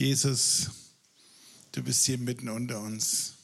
Jesus, 0.00 0.70
du 1.72 1.82
bist 1.82 2.06
hier 2.06 2.16
mitten 2.16 2.48
unter 2.48 2.80
uns. 2.80 3.34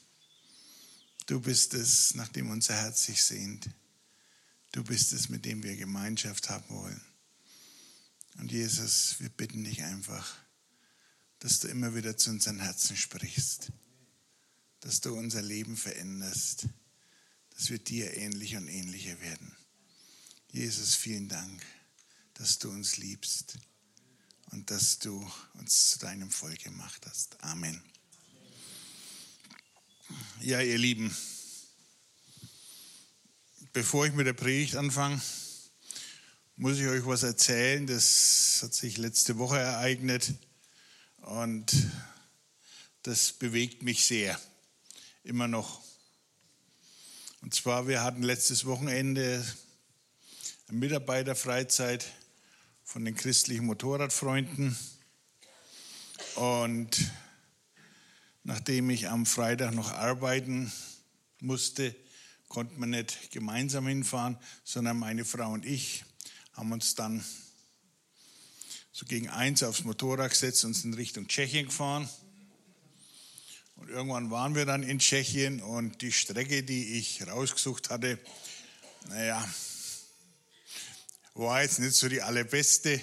Du 1.27 1.39
bist 1.39 1.75
es, 1.75 2.15
nach 2.15 2.29
dem 2.29 2.49
unser 2.49 2.73
Herz 2.73 3.05
sich 3.05 3.21
sehnt. 3.21 3.69
Du 4.71 4.83
bist 4.83 5.13
es, 5.13 5.29
mit 5.29 5.45
dem 5.45 5.61
wir 5.61 5.75
Gemeinschaft 5.75 6.49
haben 6.49 6.67
wollen. 6.69 6.99
Und 8.39 8.51
Jesus, 8.51 9.19
wir 9.19 9.29
bitten 9.29 9.65
dich 9.65 9.83
einfach, 9.83 10.35
dass 11.37 11.59
du 11.59 11.67
immer 11.67 11.93
wieder 11.93 12.17
zu 12.17 12.31
unseren 12.31 12.59
Herzen 12.59 12.97
sprichst, 12.97 13.71
dass 14.79 14.99
du 14.99 15.15
unser 15.15 15.43
Leben 15.43 15.77
veränderst, 15.77 16.69
dass 17.51 17.69
wir 17.69 17.77
dir 17.77 18.17
ähnlich 18.17 18.55
und 18.55 18.67
ähnlicher 18.67 19.21
werden. 19.21 19.55
Jesus, 20.49 20.95
vielen 20.95 21.29
Dank, 21.29 21.61
dass 22.33 22.57
du 22.57 22.71
uns 22.71 22.97
liebst 22.97 23.59
und 24.51 24.71
dass 24.71 24.99
du 24.99 25.29
uns 25.55 25.91
zu 25.91 25.99
deinem 25.99 26.31
Volk 26.31 26.63
gemacht 26.63 27.05
hast. 27.07 27.43
Amen. 27.43 27.81
Ja, 30.41 30.61
ihr 30.61 30.77
Lieben, 30.77 31.15
bevor 33.73 34.05
ich 34.05 34.13
mit 34.13 34.27
der 34.27 34.33
Predigt 34.33 34.75
anfange, 34.75 35.21
muss 36.55 36.79
ich 36.79 36.87
euch 36.87 37.05
was 37.05 37.23
erzählen. 37.23 37.85
Das 37.85 38.59
hat 38.63 38.73
sich 38.73 38.97
letzte 38.97 39.37
Woche 39.37 39.59
ereignet 39.59 40.33
und 41.17 41.71
das 43.03 43.33
bewegt 43.33 43.83
mich 43.83 44.05
sehr, 44.05 44.39
immer 45.23 45.47
noch. 45.47 45.81
Und 47.41 47.53
zwar, 47.53 47.87
wir 47.87 48.03
hatten 48.03 48.23
letztes 48.23 48.65
Wochenende 48.65 49.45
eine 50.67 50.77
Mitarbeiterfreizeit 50.77 52.05
von 52.87 53.03
den 53.03 53.15
christlichen 53.15 53.65
Motorradfreunden. 53.65 54.77
Und 56.35 57.11
nachdem 58.43 58.89
ich 58.89 59.09
am 59.09 59.25
Freitag 59.25 59.73
noch 59.73 59.91
arbeiten 59.91 60.71
musste, 61.41 61.93
konnte 62.47 62.79
man 62.79 62.91
nicht 62.91 63.31
gemeinsam 63.31 63.87
hinfahren, 63.87 64.37
sondern 64.63 64.97
meine 64.97 65.25
Frau 65.25 65.51
und 65.51 65.65
ich 65.65 66.05
haben 66.53 66.71
uns 66.71 66.95
dann 66.95 67.25
so 68.93 69.05
gegen 69.05 69.27
eins 69.27 69.63
aufs 69.63 69.83
Motorrad 69.83 70.31
gesetzt 70.31 70.63
und 70.63 70.81
in 70.85 70.93
Richtung 70.93 71.27
Tschechien 71.27 71.65
gefahren. 71.65 72.07
Und 73.75 73.89
irgendwann 73.89 74.31
waren 74.31 74.55
wir 74.55 74.65
dann 74.65 74.83
in 74.83 74.99
Tschechien 74.99 75.61
und 75.61 76.01
die 76.01 76.13
Strecke, 76.13 76.63
die 76.63 76.93
ich 76.93 77.27
rausgesucht 77.27 77.89
hatte, 77.89 78.17
naja, 79.09 79.45
war 81.37 81.61
jetzt 81.61 81.79
nicht 81.79 81.95
so 81.95 82.09
die 82.09 82.21
allerbeste. 82.21 82.99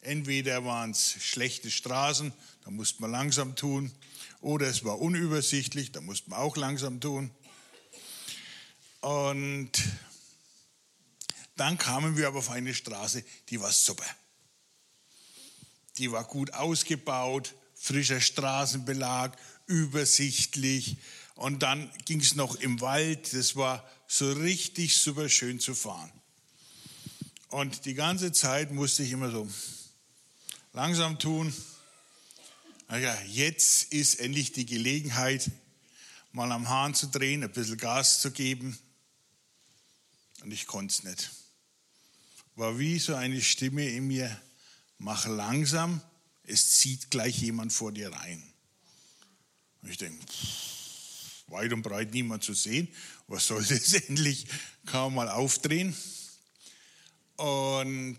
Entweder 0.00 0.64
waren 0.64 0.90
es 0.90 1.16
schlechte 1.20 1.70
Straßen, 1.70 2.32
da 2.64 2.70
musste 2.70 3.00
man 3.00 3.10
langsam 3.10 3.56
tun, 3.56 3.90
oder 4.40 4.68
es 4.68 4.84
war 4.84 5.00
unübersichtlich, 5.00 5.90
da 5.90 6.00
musste 6.00 6.30
man 6.30 6.38
auch 6.38 6.56
langsam 6.56 7.00
tun. 7.00 7.30
Und 9.00 9.72
dann 11.56 11.78
kamen 11.78 12.16
wir 12.16 12.28
aber 12.28 12.38
auf 12.38 12.50
eine 12.50 12.74
Straße, 12.74 13.24
die 13.48 13.60
war 13.60 13.72
super. 13.72 14.06
Die 15.98 16.12
war 16.12 16.24
gut 16.24 16.52
ausgebaut, 16.52 17.54
frischer 17.74 18.20
Straßenbelag, 18.20 19.36
übersichtlich. 19.66 20.98
Und 21.34 21.62
dann 21.62 21.90
ging 22.04 22.20
es 22.20 22.34
noch 22.34 22.56
im 22.56 22.80
Wald, 22.80 23.32
das 23.32 23.56
war 23.56 23.88
so 24.06 24.30
richtig 24.32 24.96
super 24.96 25.28
schön 25.28 25.58
zu 25.58 25.74
fahren. 25.74 26.12
Und 27.48 27.84
die 27.84 27.94
ganze 27.94 28.32
Zeit 28.32 28.72
musste 28.72 29.02
ich 29.02 29.12
immer 29.12 29.30
so 29.30 29.48
langsam 30.72 31.18
tun. 31.18 31.54
Jetzt 33.28 33.92
ist 33.92 34.16
endlich 34.16 34.52
die 34.52 34.66
Gelegenheit, 34.66 35.50
mal 36.32 36.50
am 36.52 36.68
Hahn 36.68 36.94
zu 36.94 37.06
drehen, 37.06 37.44
ein 37.44 37.52
bisschen 37.52 37.78
Gas 37.78 38.20
zu 38.20 38.30
geben. 38.30 38.78
Und 40.42 40.52
ich 40.52 40.66
konnte 40.66 40.92
es 40.92 41.02
nicht. 41.04 41.30
War 42.56 42.78
wie 42.78 42.98
so 42.98 43.14
eine 43.14 43.40
Stimme 43.40 43.88
in 43.88 44.06
mir, 44.06 44.40
mach 44.98 45.26
langsam, 45.26 46.00
es 46.44 46.78
zieht 46.78 47.10
gleich 47.10 47.38
jemand 47.38 47.72
vor 47.72 47.92
dir 47.92 48.12
rein. 48.12 48.42
Und 49.82 49.90
ich 49.90 49.98
denke, 49.98 50.24
weit 51.48 51.72
und 51.72 51.82
breit 51.82 52.12
niemand 52.12 52.44
zu 52.44 52.54
sehen, 52.54 52.88
was 53.28 53.46
soll 53.46 53.64
das 53.68 53.92
endlich? 53.92 54.46
Kann 54.84 55.12
man 55.12 55.14
mal 55.14 55.28
aufdrehen. 55.28 55.96
Und 57.36 58.18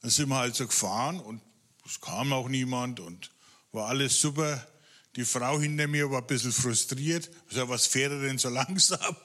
dann 0.00 0.10
sind 0.10 0.28
wir 0.28 0.36
halt 0.36 0.54
so 0.54 0.66
gefahren 0.66 1.20
und 1.20 1.40
es 1.86 2.00
kam 2.00 2.32
auch 2.32 2.48
niemand 2.48 3.00
und 3.00 3.30
war 3.72 3.88
alles 3.88 4.20
super. 4.20 4.66
Die 5.16 5.24
Frau 5.24 5.60
hinter 5.60 5.86
mir 5.86 6.10
war 6.10 6.22
ein 6.22 6.26
bisschen 6.26 6.52
frustriert. 6.52 7.30
So, 7.48 7.68
was 7.68 7.86
fährt 7.86 8.12
er 8.12 8.20
denn 8.20 8.38
so 8.38 8.48
langsam? 8.50 9.16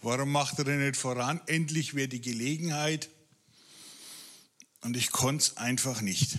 Warum 0.00 0.30
macht 0.30 0.58
er 0.58 0.64
denn 0.64 0.84
nicht 0.84 0.96
voran? 0.96 1.40
Endlich 1.46 1.94
wäre 1.94 2.08
die 2.08 2.20
Gelegenheit. 2.20 3.08
Und 4.82 4.96
ich 4.96 5.10
konnte 5.10 5.42
es 5.44 5.56
einfach 5.56 6.00
nicht. 6.00 6.38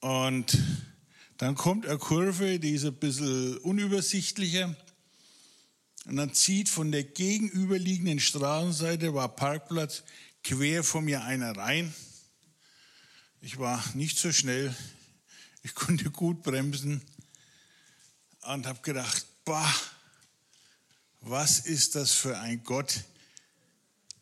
Und 0.00 0.58
dann 1.38 1.54
kommt 1.54 1.86
eine 1.86 1.98
Kurve, 1.98 2.58
die 2.58 2.72
ist 2.72 2.84
ein 2.84 2.94
bisschen 2.94 3.58
unübersichtlicher. 3.58 4.74
Und 6.04 6.16
dann 6.16 6.34
zieht 6.34 6.68
von 6.68 6.92
der 6.92 7.04
gegenüberliegenden 7.04 8.20
Straßenseite, 8.20 9.14
war 9.14 9.34
Parkplatz, 9.34 10.02
quer 10.42 10.84
vor 10.84 11.00
mir 11.00 11.24
einer 11.24 11.56
rein. 11.56 11.94
Ich 13.40 13.58
war 13.58 13.82
nicht 13.94 14.18
so 14.18 14.32
schnell, 14.32 14.74
ich 15.62 15.74
konnte 15.74 16.10
gut 16.10 16.42
bremsen 16.42 17.02
und 18.42 18.66
habe 18.66 18.80
gedacht, 18.82 19.26
bah, 19.44 19.74
was 21.20 21.60
ist 21.60 21.94
das 21.94 22.12
für 22.12 22.38
ein 22.38 22.62
Gott, 22.64 23.04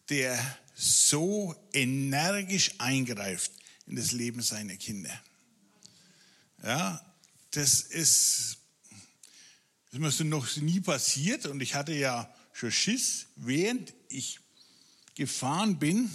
der 0.09 0.39
so 0.75 1.55
energisch 1.73 2.73
eingreift 2.79 3.53
in 3.87 3.97
das 3.97 4.13
Leben 4.13 4.43
seiner 4.43 4.77
Kinder. 4.77 5.23
Ja, 6.63 7.05
das 7.51 7.81
ist 7.81 8.59
ist 9.93 9.99
mir 9.99 10.11
so 10.11 10.25
noch 10.25 10.57
nie 10.57 10.81
passiert 10.81 11.45
und 11.45 11.61
ich 11.61 11.75
hatte 11.75 11.93
ja 11.93 12.35
schon 12.55 12.73
Schiss, 12.73 13.27
während 13.37 13.93
ich 14.09 14.41
gefahren 15.15 15.79
bin, 15.79 16.11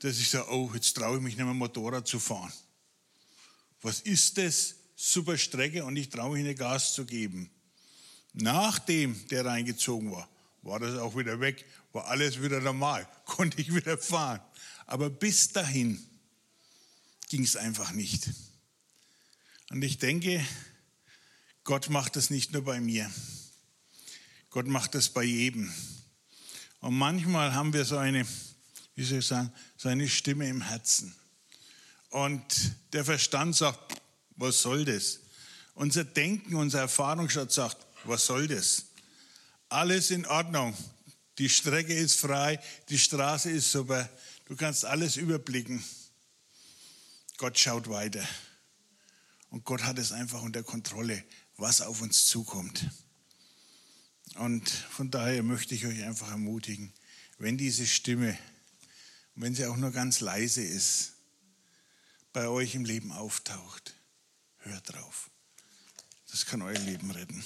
dass 0.00 0.18
ich 0.18 0.28
sage, 0.28 0.50
oh, 0.50 0.68
jetzt 0.74 0.96
traue 0.96 1.18
ich 1.18 1.22
mich 1.22 1.36
nicht 1.36 1.44
mehr 1.44 1.54
Motorrad 1.54 2.08
zu 2.08 2.18
fahren. 2.18 2.52
Was 3.82 4.00
ist 4.00 4.36
das? 4.36 4.74
Super 4.96 5.38
Strecke 5.38 5.84
und 5.84 5.96
ich 5.96 6.10
traue 6.10 6.36
mich 6.36 6.44
nicht 6.44 6.58
Gas 6.58 6.92
zu 6.92 7.06
geben. 7.06 7.48
Nachdem 8.32 9.28
der 9.28 9.44
reingezogen 9.44 10.10
war, 10.10 10.28
war 10.62 10.78
das 10.80 10.98
auch 10.98 11.16
wieder 11.16 11.40
weg, 11.40 11.64
war 11.92 12.06
alles 12.08 12.42
wieder 12.42 12.60
normal, 12.60 13.08
konnte 13.26 13.60
ich 13.60 13.72
wieder 13.74 13.96
fahren. 13.96 14.40
Aber 14.86 15.08
bis 15.08 15.52
dahin 15.52 16.04
ging 17.28 17.44
es 17.44 17.56
einfach 17.56 17.92
nicht. 17.92 18.28
Und 19.70 19.82
ich 19.82 19.98
denke, 19.98 20.44
Gott 21.64 21.90
macht 21.90 22.16
das 22.16 22.30
nicht 22.30 22.52
nur 22.52 22.64
bei 22.64 22.80
mir. 22.80 23.10
Gott 24.50 24.66
macht 24.66 24.94
das 24.94 25.08
bei 25.08 25.22
jedem. 25.22 25.72
Und 26.80 26.96
manchmal 26.96 27.54
haben 27.54 27.72
wir 27.72 27.84
so 27.84 27.98
eine, 27.98 28.26
wie 28.94 29.04
soll 29.04 29.18
ich 29.18 29.26
sagen, 29.26 29.52
so 29.76 29.88
eine 29.88 30.08
Stimme 30.08 30.48
im 30.48 30.62
Herzen. 30.62 31.14
Und 32.08 32.42
der 32.92 33.04
Verstand 33.04 33.54
sagt, 33.54 34.00
was 34.36 34.62
soll 34.62 34.84
das? 34.84 35.20
Unser 35.74 36.04
Denken, 36.04 36.56
unser 36.56 36.80
Erfahrungsschatz 36.80 37.54
sagt, 37.54 37.86
was 38.04 38.26
soll 38.26 38.48
das? 38.48 38.86
Alles 39.68 40.10
in 40.10 40.26
Ordnung. 40.26 40.76
Die 41.38 41.48
Strecke 41.48 41.94
ist 41.94 42.18
frei, 42.18 42.60
die 42.88 42.98
Straße 42.98 43.50
ist 43.50 43.70
super. 43.70 44.08
Du 44.46 44.56
kannst 44.56 44.84
alles 44.84 45.16
überblicken. 45.16 45.84
Gott 47.36 47.58
schaut 47.58 47.88
weiter. 47.88 48.26
Und 49.48 49.64
Gott 49.64 49.84
hat 49.84 49.98
es 49.98 50.12
einfach 50.12 50.42
unter 50.42 50.62
Kontrolle 50.62 51.24
was 51.60 51.82
auf 51.82 52.00
uns 52.00 52.26
zukommt. 52.26 52.90
Und 54.36 54.68
von 54.68 55.10
daher 55.10 55.42
möchte 55.42 55.74
ich 55.74 55.86
euch 55.86 56.02
einfach 56.04 56.30
ermutigen, 56.30 56.92
wenn 57.38 57.58
diese 57.58 57.86
Stimme, 57.86 58.38
wenn 59.34 59.54
sie 59.54 59.66
auch 59.66 59.76
nur 59.76 59.90
ganz 59.90 60.20
leise 60.20 60.62
ist, 60.62 61.12
bei 62.32 62.48
euch 62.48 62.74
im 62.74 62.84
Leben 62.84 63.12
auftaucht, 63.12 63.94
hört 64.58 64.92
drauf. 64.92 65.30
Das 66.30 66.46
kann 66.46 66.62
euer 66.62 66.78
Leben 66.78 67.10
retten. 67.10 67.44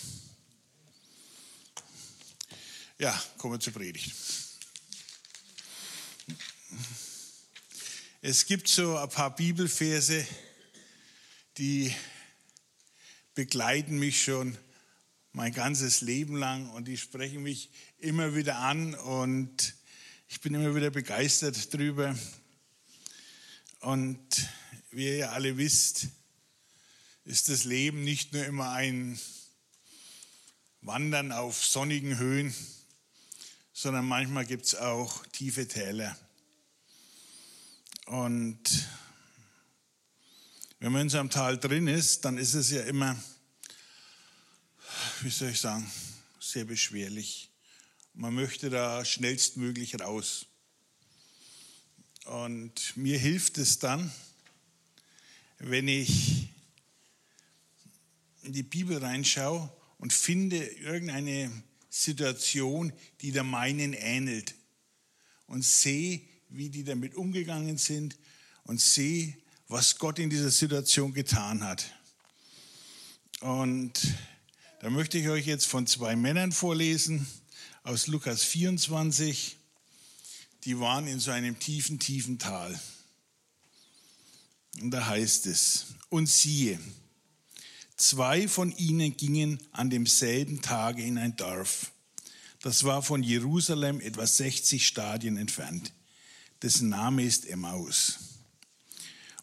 Ja, 2.99 3.20
kommen 3.38 3.55
wir 3.55 3.61
zur 3.61 3.72
Predigt. 3.72 4.14
Es 8.20 8.46
gibt 8.46 8.69
so 8.69 8.96
ein 8.96 9.08
paar 9.08 9.34
Bibelverse, 9.34 10.26
die 11.58 11.94
begleiten 13.35 13.99
mich 13.99 14.23
schon 14.23 14.57
mein 15.33 15.53
ganzes 15.53 16.01
Leben 16.01 16.37
lang 16.37 16.71
und 16.71 16.87
die 16.87 16.97
sprechen 16.97 17.43
mich 17.43 17.71
immer 17.99 18.37
wieder 18.37 18.59
an 18.59 18.95
und 18.95 19.75
ich 20.29 20.41
bin 20.41 20.55
immer 20.55 20.75
wieder 20.77 20.91
begeistert 20.91 21.75
drüber. 21.75 22.17
Und 23.81 24.49
wie 24.91 25.07
ihr 25.07 25.17
ja 25.17 25.31
alle 25.31 25.57
wisst, 25.57 26.09
ist 27.25 27.49
das 27.49 27.65
Leben 27.65 28.05
nicht 28.05 28.33
nur 28.33 28.45
immer 28.45 28.71
ein 28.71 29.19
Wandern 30.83 31.33
auf 31.33 31.65
sonnigen 31.65 32.19
Höhen, 32.19 32.55
sondern 33.73 34.07
manchmal 34.07 34.47
gibt 34.47 34.67
es 34.67 34.75
auch 34.77 35.27
tiefe 35.27 35.67
Täler. 35.67 36.17
Und 38.07 38.61
wenn 40.85 40.93
man 40.93 41.01
in 41.01 41.09
so 41.09 41.19
einem 41.19 41.31
Tal 41.31 41.57
drin 41.57 41.87
ist, 41.87 42.27
dann 42.27 42.37
ist 42.37 42.53
es 42.53 42.71
ja 42.71 42.83
immer, 42.83 43.17
wie 45.23 45.31
soll 45.31 45.49
ich 45.49 45.59
sagen, 45.59 45.91
sehr 46.39 46.67
beschwerlich. 46.67 47.51
Man 48.13 48.35
möchte 48.35 48.69
da 48.69 49.03
schnellstmöglich 49.03 49.99
raus. 49.99 50.45
Und 52.27 52.95
mir 52.99 53.19
hilft 53.19 53.57
es 53.57 53.79
dann, 53.79 54.13
wenn 55.57 55.89
ich 55.89 56.49
in 58.43 58.53
die 58.53 58.63
Bibel 58.63 58.99
reinschaue 58.99 59.75
und 59.97 60.13
finde 60.13 60.63
irgendeine 60.67 61.51
Situation, 61.89 62.93
die 63.23 63.33
der 63.33 63.45
meinen 63.45 63.95
ähnelt 63.95 64.55
und 65.47 65.65
sehe, 65.65 66.21
wie 66.51 66.69
die 66.69 66.85
damit 66.85 67.15
umgegangen 67.15 67.79
sind 67.79 68.19
und 68.65 68.83
sehe, 68.83 69.35
was 69.69 69.99
Gott 69.99 70.19
in 70.19 70.31
dieser 70.31 70.50
Situation 70.50 71.12
getan 71.12 71.64
hat. 71.64 71.84
Und 73.40 73.93
da 74.81 74.90
möchte 74.90 75.19
ich 75.19 75.28
euch 75.28 75.46
jetzt 75.46 75.66
von 75.66 75.87
zwei 75.87 76.16
Männern 76.16 76.52
vorlesen 76.52 77.26
aus 77.82 78.06
Lukas 78.06 78.43
24 78.43 79.58
die 80.64 80.81
waren 80.81 81.06
in 81.06 81.20
so 81.20 81.31
einem 81.31 81.58
tiefen, 81.58 81.99
tiefen 81.99 82.38
Tal. 82.38 82.78
Und 84.81 84.90
da 84.90 85.06
heißt 85.06 85.46
es, 85.46 85.87
und 86.08 86.28
siehe, 86.28 86.81
zwei 87.96 88.49
von 88.49 88.75
ihnen 88.76 89.16
gingen 89.16 89.61
an 89.72 89.90
demselben 89.90 90.62
Tage 90.62 91.02
in 91.02 91.19
ein 91.19 91.37
Dorf. 91.37 91.93
Das 92.62 92.84
war 92.84 93.02
von 93.02 93.22
Jerusalem 93.22 94.00
etwa 94.00 94.26
60 94.26 94.87
Stadien 94.87 95.37
entfernt. 95.37 95.93
Dessen 96.62 96.88
Name 96.88 97.22
ist 97.25 97.46
Emmaus. 97.46 98.19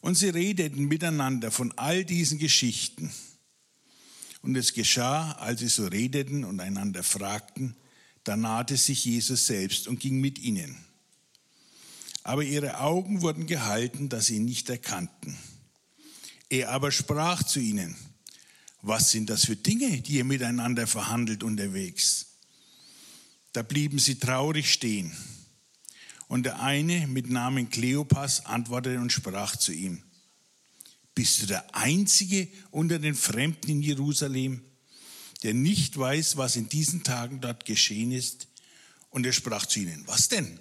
Und 0.01 0.15
sie 0.15 0.29
redeten 0.29 0.87
miteinander 0.87 1.51
von 1.51 1.71
all 1.77 2.03
diesen 2.03 2.39
Geschichten. 2.39 3.11
Und 4.41 4.55
es 4.55 4.73
geschah, 4.73 5.33
als 5.33 5.59
sie 5.59 5.67
so 5.69 5.85
redeten 5.87 6.43
und 6.43 6.59
einander 6.59 7.03
fragten, 7.03 7.75
da 8.23 8.35
nahte 8.35 8.77
sich 8.77 9.05
Jesus 9.05 9.45
selbst 9.45 9.87
und 9.87 9.99
ging 9.99 10.19
mit 10.19 10.39
ihnen 10.39 10.77
aber 12.23 12.43
ihre 12.43 12.79
Augen 12.79 13.21
wurden 13.21 13.47
gehalten, 13.47 14.09
dass 14.09 14.27
sie 14.27 14.37
ihn 14.37 14.45
nicht 14.45 14.69
erkannten. 14.69 15.37
Er 16.49 16.69
aber 16.69 16.91
sprach 16.91 17.43
zu 17.43 17.59
ihnen, 17.59 17.95
was 18.81 19.11
sind 19.11 19.29
das 19.29 19.45
für 19.45 19.55
Dinge, 19.55 20.01
die 20.01 20.13
ihr 20.13 20.25
miteinander 20.25 20.87
verhandelt 20.87 21.43
unterwegs? 21.43 22.27
Da 23.53 23.63
blieben 23.63 23.99
sie 23.99 24.15
traurig 24.15 24.71
stehen. 24.71 25.15
Und 26.31 26.43
der 26.43 26.61
eine 26.61 27.07
mit 27.07 27.29
Namen 27.29 27.69
Kleopas 27.69 28.45
antwortete 28.45 29.01
und 29.01 29.11
sprach 29.11 29.57
zu 29.57 29.73
ihm, 29.73 30.01
bist 31.13 31.41
du 31.41 31.45
der 31.45 31.75
Einzige 31.75 32.47
unter 32.69 32.99
den 32.99 33.15
Fremden 33.15 33.69
in 33.69 33.81
Jerusalem, 33.81 34.61
der 35.43 35.53
nicht 35.53 35.99
weiß, 35.99 36.37
was 36.37 36.55
in 36.55 36.69
diesen 36.69 37.03
Tagen 37.03 37.41
dort 37.41 37.65
geschehen 37.65 38.13
ist? 38.13 38.47
Und 39.09 39.25
er 39.25 39.33
sprach 39.33 39.65
zu 39.65 39.81
ihnen, 39.81 40.07
was 40.07 40.29
denn? 40.29 40.57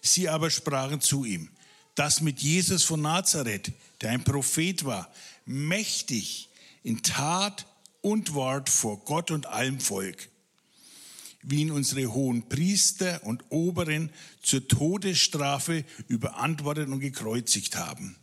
Sie 0.00 0.30
aber 0.30 0.48
sprachen 0.48 1.02
zu 1.02 1.26
ihm, 1.26 1.50
dass 1.94 2.22
mit 2.22 2.40
Jesus 2.40 2.82
von 2.82 3.02
Nazareth, 3.02 3.72
der 4.00 4.12
ein 4.12 4.24
Prophet 4.24 4.86
war, 4.86 5.12
mächtig 5.44 6.48
in 6.82 7.02
Tat 7.02 7.66
und 8.00 8.32
Wort 8.32 8.70
vor 8.70 9.04
Gott 9.04 9.30
und 9.30 9.44
allem 9.44 9.80
Volk, 9.80 10.30
wie 11.42 11.62
ihn 11.62 11.70
unsere 11.70 12.12
hohen 12.12 12.48
Priester 12.48 13.20
und 13.24 13.44
Oberen 13.50 14.10
zur 14.42 14.66
Todesstrafe 14.68 15.84
überantwortet 16.08 16.88
und 16.88 17.00
gekreuzigt 17.00 17.76
haben. 17.76 18.16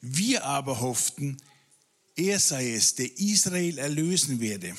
Wir 0.00 0.44
aber 0.44 0.80
hofften, 0.80 1.36
er 2.16 2.40
sei 2.40 2.74
es, 2.74 2.94
der 2.94 3.18
Israel 3.18 3.78
erlösen 3.78 4.40
werde. 4.40 4.74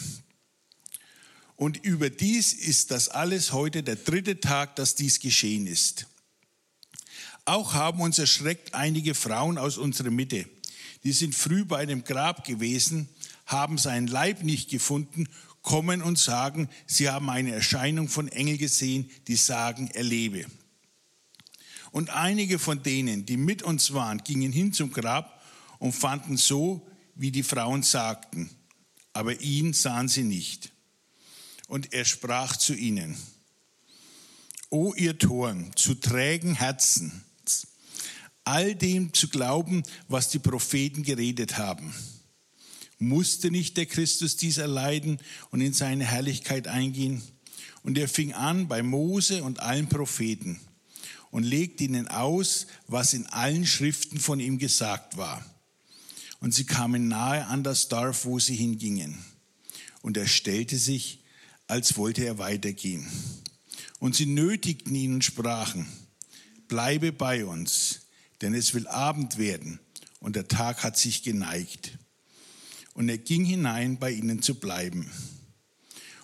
Und 1.56 1.78
überdies 1.86 2.54
ist 2.54 2.92
das 2.92 3.10
alles 3.10 3.52
heute 3.52 3.84
der 3.84 3.96
dritte 3.96 4.40
Tag, 4.40 4.76
dass 4.76 4.96
dies 4.96 5.20
geschehen 5.20 5.68
ist. 5.68 6.08
Auch 7.46 7.74
haben 7.74 8.02
uns 8.02 8.20
erschreckt 8.20 8.74
einige 8.74 9.14
Frauen 9.14 9.58
aus 9.58 9.78
unserer 9.78 10.12
Mitte. 10.12 10.48
Die 11.04 11.12
sind 11.12 11.36
früh 11.36 11.66
bei 11.66 11.86
dem 11.86 12.04
Grab 12.04 12.46
gewesen, 12.46 13.10
haben 13.46 13.78
seinen 13.78 14.08
Leib 14.08 14.44
nicht 14.44 14.70
gefunden, 14.70 15.28
kommen 15.62 16.02
und 16.02 16.18
sagen, 16.18 16.70
sie 16.88 17.10
haben 17.10 17.30
eine 17.30 17.54
Erscheinung 17.54 18.08
von 18.08 18.28
Engel 18.28 18.58
gesehen, 18.58 19.10
die 19.28 19.36
sagen, 19.36 19.90
er 19.94 20.04
lebe. 20.04 20.46
Und 21.92 22.10
einige 22.10 22.58
von 22.58 22.84
denen, 22.84 23.26
die 23.26 23.38
mit 23.38 23.64
uns 23.64 23.94
waren, 23.94 24.20
gingen 24.20 24.52
hin 24.52 24.74
zum 24.74 24.92
Grab 24.92 25.44
und 25.80 25.94
fanden 25.94 26.38
so, 26.38 26.88
wie 27.16 27.32
die 27.32 27.44
Frauen 27.44 27.84
sagten. 27.84 28.50
Aber 29.14 29.42
ihn 29.42 29.74
sahen 29.74 30.08
sie 30.08 30.24
nicht. 30.24 30.72
Und 31.68 31.94
er 31.94 32.06
sprach 32.06 32.56
zu 32.56 32.74
ihnen, 32.74 33.18
O 34.70 34.94
ihr 34.96 35.18
Toren, 35.18 35.76
zu 35.76 35.96
trägen 35.96 36.56
Herzen, 36.56 37.26
all 38.46 38.74
dem 38.74 39.14
zu 39.14 39.28
glauben, 39.28 39.84
was 40.08 40.30
die 40.30 40.40
Propheten 40.40 41.04
geredet 41.04 41.58
haben. 41.58 41.94
Musste 43.02 43.50
nicht 43.50 43.78
der 43.78 43.88
Christus 43.88 44.38
dies 44.38 44.60
erleiden 44.60 45.18
und 45.50 45.60
in 45.60 45.74
seine 45.74 46.06
Herrlichkeit 46.06 46.68
eingehen? 46.68 47.24
Und 47.82 47.98
er 47.98 48.08
fing 48.08 48.34
an 48.34 48.68
bei 48.68 48.84
Mose 48.84 49.44
und 49.44 49.60
allen 49.60 49.90
Propheten 49.90 50.60
und 51.32 51.42
legte 51.42 51.84
ihnen 51.84 52.08
aus, 52.08 52.68
was 52.86 53.14
in 53.14 53.26
allen 53.26 53.66
Schriften 53.66 54.20
von 54.20 54.40
ihm 54.40 54.60
gesagt 54.60 55.18
war. 55.18 55.44
Und 56.42 56.54
sie 56.54 56.66
kamen 56.66 57.08
nahe 57.08 57.48
an 57.48 57.64
das 57.64 57.88
Dorf, 57.88 58.26
wo 58.26 58.38
sie 58.38 58.56
hingingen. 58.56 59.18
Und 60.04 60.16
er 60.16 60.28
stellte 60.28 60.78
sich, 60.78 61.24
als 61.66 61.98
wollte 61.98 62.24
er 62.24 62.38
weitergehen. 62.38 63.08
Und 63.98 64.16
sie 64.16 64.28
nötigten 64.28 64.94
ihn 64.94 65.16
und 65.16 65.26
sprachen, 65.26 65.88
bleibe 66.68 67.12
bei 67.12 67.46
uns, 67.46 68.02
denn 68.42 68.54
es 68.54 68.76
will 68.76 68.88
Abend 68.88 69.40
werden 69.40 69.80
und 70.20 70.36
der 70.36 70.48
Tag 70.48 70.84
hat 70.84 71.00
sich 71.00 71.24
geneigt. 71.24 71.98
Und 72.94 73.10
er 73.10 73.18
ging 73.18 73.46
hinein, 73.46 73.98
bei 73.98 74.12
ihnen 74.12 74.42
zu 74.42 74.56
bleiben. 74.56 75.10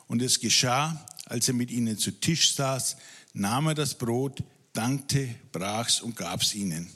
Und 0.07 0.21
es 0.21 0.39
geschah, 0.39 1.05
als 1.25 1.47
er 1.47 1.53
mit 1.53 1.71
ihnen 1.71 1.97
zu 1.97 2.11
Tisch 2.11 2.55
saß, 2.55 2.97
nahm 3.33 3.67
er 3.67 3.75
das 3.75 3.97
Brot, 3.97 4.43
dankte, 4.73 5.33
brach's 5.51 6.01
und 6.01 6.15
gab's 6.15 6.53
ihnen. 6.53 6.89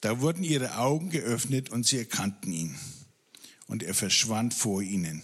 Da 0.00 0.20
wurden 0.20 0.44
ihre 0.44 0.78
Augen 0.78 1.10
geöffnet 1.10 1.70
und 1.70 1.86
sie 1.86 1.98
erkannten 1.98 2.52
ihn. 2.52 2.76
Und 3.66 3.82
er 3.82 3.94
verschwand 3.94 4.54
vor 4.54 4.82
ihnen. 4.82 5.22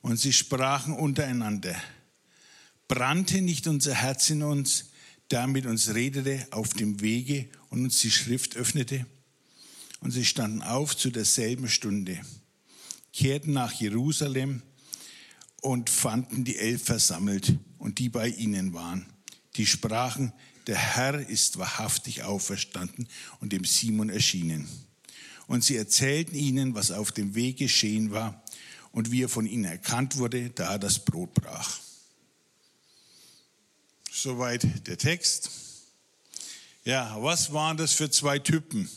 Und 0.00 0.18
sie 0.18 0.32
sprachen 0.32 0.94
untereinander, 0.94 1.74
brannte 2.86 3.42
nicht 3.42 3.66
unser 3.66 3.94
Herz 3.94 4.30
in 4.30 4.42
uns, 4.42 4.86
da 5.28 5.46
mit 5.46 5.66
uns 5.66 5.94
redete 5.94 6.46
auf 6.50 6.72
dem 6.72 7.00
Wege 7.00 7.48
und 7.68 7.84
uns 7.84 8.00
die 8.00 8.10
Schrift 8.10 8.56
öffnete. 8.56 9.06
Und 10.00 10.12
sie 10.12 10.24
standen 10.24 10.62
auf 10.62 10.96
zu 10.96 11.10
derselben 11.10 11.68
Stunde, 11.68 12.20
kehrten 13.12 13.52
nach 13.52 13.72
Jerusalem 13.72 14.62
und 15.60 15.90
fanden 15.90 16.44
die 16.44 16.56
Elf 16.56 16.84
versammelt 16.84 17.54
und 17.78 17.98
die 17.98 18.08
bei 18.08 18.28
ihnen 18.28 18.72
waren. 18.72 19.06
Die 19.56 19.66
sprachen, 19.66 20.32
der 20.66 20.76
Herr 20.76 21.28
ist 21.28 21.58
wahrhaftig 21.58 22.22
auferstanden 22.22 23.08
und 23.40 23.52
dem 23.52 23.64
Simon 23.64 24.10
erschienen. 24.10 24.68
Und 25.46 25.64
sie 25.64 25.76
erzählten 25.76 26.34
ihnen, 26.34 26.74
was 26.74 26.90
auf 26.90 27.10
dem 27.10 27.34
Weg 27.34 27.56
geschehen 27.56 28.10
war 28.10 28.44
und 28.92 29.10
wie 29.10 29.22
er 29.22 29.28
von 29.28 29.46
ihnen 29.46 29.64
erkannt 29.64 30.18
wurde, 30.18 30.50
da 30.50 30.72
er 30.72 30.78
das 30.78 31.04
Brot 31.04 31.32
brach. 31.34 31.78
Soweit 34.12 34.86
der 34.86 34.98
Text. 34.98 35.50
Ja, 36.84 37.16
was 37.22 37.52
waren 37.52 37.76
das 37.76 37.92
für 37.92 38.10
zwei 38.10 38.38
Typen, 38.38 38.88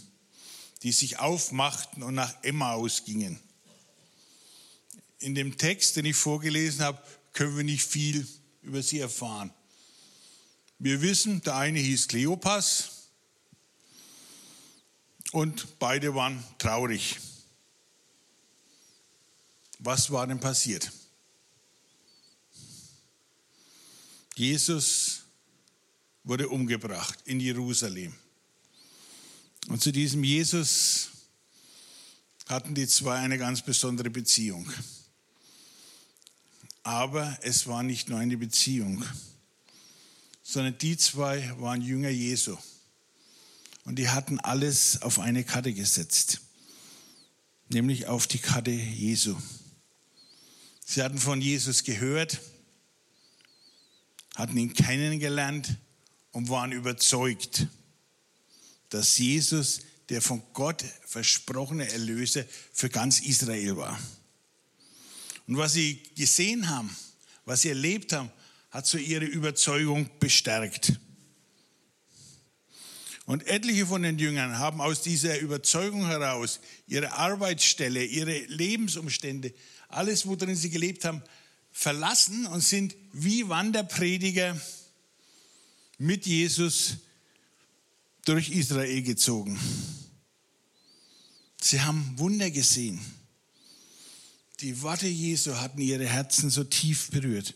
die 0.83 0.91
sich 0.91 1.19
aufmachten 1.19 2.03
und 2.03 2.15
nach 2.15 2.35
Emmaus 2.43 3.05
gingen? 3.05 3.39
In 5.21 5.35
dem 5.35 5.57
Text, 5.57 5.95
den 5.95 6.05
ich 6.05 6.15
vorgelesen 6.15 6.83
habe, 6.83 7.01
können 7.33 7.55
wir 7.55 7.63
nicht 7.63 7.87
viel 7.87 8.27
über 8.61 8.83
sie 8.83 8.99
erfahren. 8.99 9.51
Wir 10.79 11.01
wissen, 11.01 11.41
der 11.43 11.55
eine 11.55 11.79
hieß 11.79 12.07
Kleopas 12.07 13.07
und 15.31 15.79
beide 15.79 16.13
waren 16.15 16.43
traurig. 16.57 17.19
Was 19.79 20.11
war 20.11 20.27
denn 20.27 20.39
passiert? 20.39 20.91
Jesus 24.35 25.21
wurde 26.23 26.49
umgebracht 26.49 27.19
in 27.25 27.39
Jerusalem. 27.39 28.13
Und 29.67 29.81
zu 29.81 29.91
diesem 29.91 30.23
Jesus 30.23 31.09
hatten 32.47 32.73
die 32.73 32.87
zwei 32.87 33.17
eine 33.17 33.37
ganz 33.37 33.61
besondere 33.61 34.09
Beziehung. 34.09 34.71
Aber 36.83 37.37
es 37.41 37.67
war 37.67 37.83
nicht 37.83 38.09
nur 38.09 38.19
eine 38.19 38.37
Beziehung, 38.37 39.05
sondern 40.41 40.77
die 40.77 40.97
zwei 40.97 41.53
waren 41.59 41.81
Jünger 41.81 42.09
Jesu. 42.09 42.57
Und 43.85 43.97
die 43.97 44.09
hatten 44.09 44.39
alles 44.39 45.01
auf 45.01 45.19
eine 45.19 45.43
Karte 45.43 45.73
gesetzt, 45.73 46.41
nämlich 47.69 48.07
auf 48.07 48.27
die 48.27 48.39
Karte 48.39 48.71
Jesu. 48.71 49.35
Sie 50.85 51.01
hatten 51.01 51.17
von 51.17 51.41
Jesus 51.41 51.83
gehört, 51.83 52.41
hatten 54.35 54.57
ihn 54.57 54.73
kennengelernt 54.73 55.77
und 56.31 56.49
waren 56.49 56.71
überzeugt, 56.71 57.67
dass 58.89 59.17
Jesus 59.17 59.81
der 60.09 60.21
von 60.21 60.43
Gott 60.51 60.83
versprochene 61.05 61.89
Erlöser 61.89 62.43
für 62.73 62.89
ganz 62.89 63.21
Israel 63.21 63.77
war. 63.77 63.97
Und 65.47 65.57
was 65.57 65.73
sie 65.73 66.01
gesehen 66.15 66.69
haben, 66.69 66.95
was 67.45 67.61
sie 67.61 67.69
erlebt 67.69 68.13
haben, 68.13 68.31
hat 68.69 68.87
so 68.87 68.97
ihre 68.97 69.25
Überzeugung 69.25 70.09
bestärkt. 70.19 70.93
Und 73.25 73.47
etliche 73.47 73.85
von 73.85 74.01
den 74.01 74.17
Jüngern 74.17 74.57
haben 74.57 74.81
aus 74.81 75.03
dieser 75.03 75.39
Überzeugung 75.39 76.05
heraus 76.05 76.59
ihre 76.87 77.13
Arbeitsstelle, 77.13 78.03
ihre 78.03 78.39
Lebensumstände, 78.47 79.53
alles, 79.87 80.25
worin 80.25 80.55
sie 80.55 80.69
gelebt 80.69 81.05
haben, 81.05 81.21
verlassen 81.71 82.45
und 82.47 82.61
sind 82.61 82.95
wie 83.13 83.47
Wanderprediger 83.47 84.59
mit 85.97 86.25
Jesus 86.25 86.97
durch 88.25 88.49
Israel 88.49 89.01
gezogen. 89.01 89.59
Sie 91.61 91.81
haben 91.81 92.17
Wunder 92.17 92.49
gesehen. 92.49 92.99
Die 94.61 94.79
Worte 94.83 95.07
Jesu 95.07 95.55
hatten 95.55 95.81
ihre 95.81 96.07
Herzen 96.07 96.51
so 96.51 96.63
tief 96.63 97.09
berührt, 97.09 97.55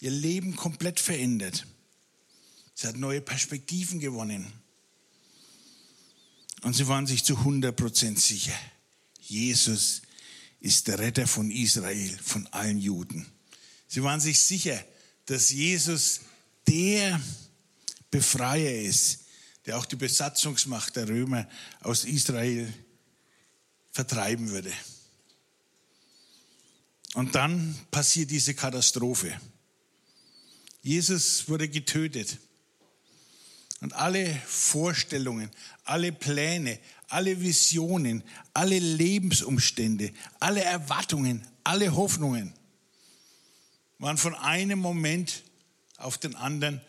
ihr 0.00 0.10
Leben 0.10 0.56
komplett 0.56 0.98
verändert. 0.98 1.66
Sie 2.74 2.86
hat 2.86 2.96
neue 2.96 3.20
Perspektiven 3.20 4.00
gewonnen. 4.00 4.50
Und 6.62 6.74
sie 6.74 6.88
waren 6.88 7.06
sich 7.06 7.22
zu 7.24 7.34
100% 7.34 8.18
sicher, 8.18 8.58
Jesus 9.20 10.02
ist 10.60 10.88
der 10.88 10.98
Retter 10.98 11.26
von 11.26 11.50
Israel, 11.50 12.18
von 12.22 12.46
allen 12.48 12.78
Juden. 12.78 13.26
Sie 13.86 14.02
waren 14.02 14.20
sich 14.20 14.40
sicher, 14.40 14.82
dass 15.26 15.50
Jesus 15.50 16.20
der 16.66 17.20
Befreier 18.10 18.82
ist, 18.82 19.20
der 19.66 19.76
auch 19.76 19.84
die 19.84 19.96
Besatzungsmacht 19.96 20.96
der 20.96 21.08
Römer 21.08 21.46
aus 21.80 22.04
Israel 22.04 22.72
vertreiben 23.92 24.48
würde. 24.48 24.72
Und 27.18 27.34
dann 27.34 27.76
passiert 27.90 28.30
diese 28.30 28.54
Katastrophe. 28.54 29.40
Jesus 30.82 31.48
wurde 31.48 31.68
getötet. 31.68 32.38
Und 33.80 33.92
alle 33.94 34.40
Vorstellungen, 34.46 35.50
alle 35.82 36.12
Pläne, 36.12 36.78
alle 37.08 37.40
Visionen, 37.40 38.22
alle 38.54 38.78
Lebensumstände, 38.78 40.12
alle 40.38 40.62
Erwartungen, 40.62 41.44
alle 41.64 41.96
Hoffnungen 41.96 42.54
waren 43.98 44.16
von 44.16 44.36
einem 44.36 44.78
Moment 44.78 45.42
auf 45.96 46.18
den 46.18 46.36
anderen 46.36 46.80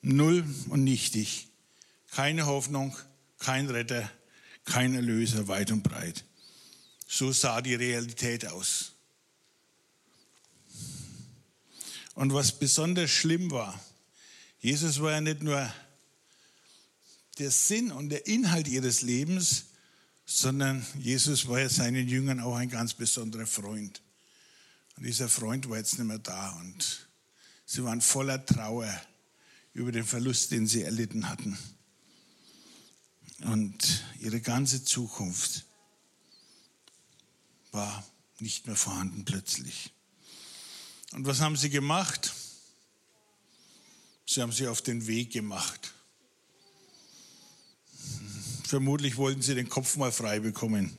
null 0.00 0.46
und 0.70 0.82
nichtig. 0.82 1.48
Keine 2.10 2.46
Hoffnung, 2.46 2.96
kein 3.38 3.68
Retter, 3.68 4.10
kein 4.64 4.94
Erlöser 4.94 5.46
weit 5.46 5.72
und 5.72 5.82
breit. 5.82 6.24
So 7.06 7.32
sah 7.32 7.60
die 7.60 7.74
Realität 7.74 8.46
aus. 8.46 8.95
Und 12.16 12.34
was 12.34 12.58
besonders 12.58 13.10
schlimm 13.10 13.52
war, 13.52 13.80
Jesus 14.58 15.00
war 15.00 15.12
ja 15.12 15.20
nicht 15.20 15.44
nur 15.44 15.72
der 17.38 17.52
Sinn 17.52 17.92
und 17.92 18.08
der 18.08 18.26
Inhalt 18.26 18.66
ihres 18.66 19.02
Lebens, 19.02 19.66
sondern 20.24 20.84
Jesus 20.98 21.46
war 21.46 21.60
ja 21.60 21.68
seinen 21.68 22.08
Jüngern 22.08 22.40
auch 22.40 22.56
ein 22.56 22.70
ganz 22.70 22.94
besonderer 22.94 23.46
Freund. 23.46 24.02
Und 24.96 25.06
dieser 25.06 25.28
Freund 25.28 25.70
war 25.70 25.76
jetzt 25.76 25.96
nicht 25.98 26.08
mehr 26.08 26.18
da 26.18 26.50
und 26.58 27.06
sie 27.64 27.84
waren 27.84 28.00
voller 28.00 28.44
Trauer 28.44 28.92
über 29.74 29.92
den 29.92 30.04
Verlust, 30.04 30.50
den 30.50 30.66
sie 30.66 30.82
erlitten 30.82 31.28
hatten 31.28 31.56
und 33.40 34.04
ihre 34.20 34.40
ganze 34.40 34.84
Zukunft 34.84 35.64
war 37.72 38.04
nicht 38.38 38.66
mehr 38.66 38.76
vorhanden 38.76 39.24
plötzlich. 39.24 39.92
Und 41.12 41.26
was 41.26 41.40
haben 41.40 41.56
sie 41.56 41.70
gemacht? 41.70 42.32
Sie 44.26 44.42
haben 44.42 44.52
sie 44.52 44.66
auf 44.66 44.82
den 44.82 45.06
Weg 45.06 45.32
gemacht. 45.32 45.92
Vermutlich 48.64 49.16
wollten 49.16 49.42
sie 49.42 49.54
den 49.54 49.68
Kopf 49.68 49.96
mal 49.96 50.10
frei 50.10 50.40
bekommen. 50.40 50.96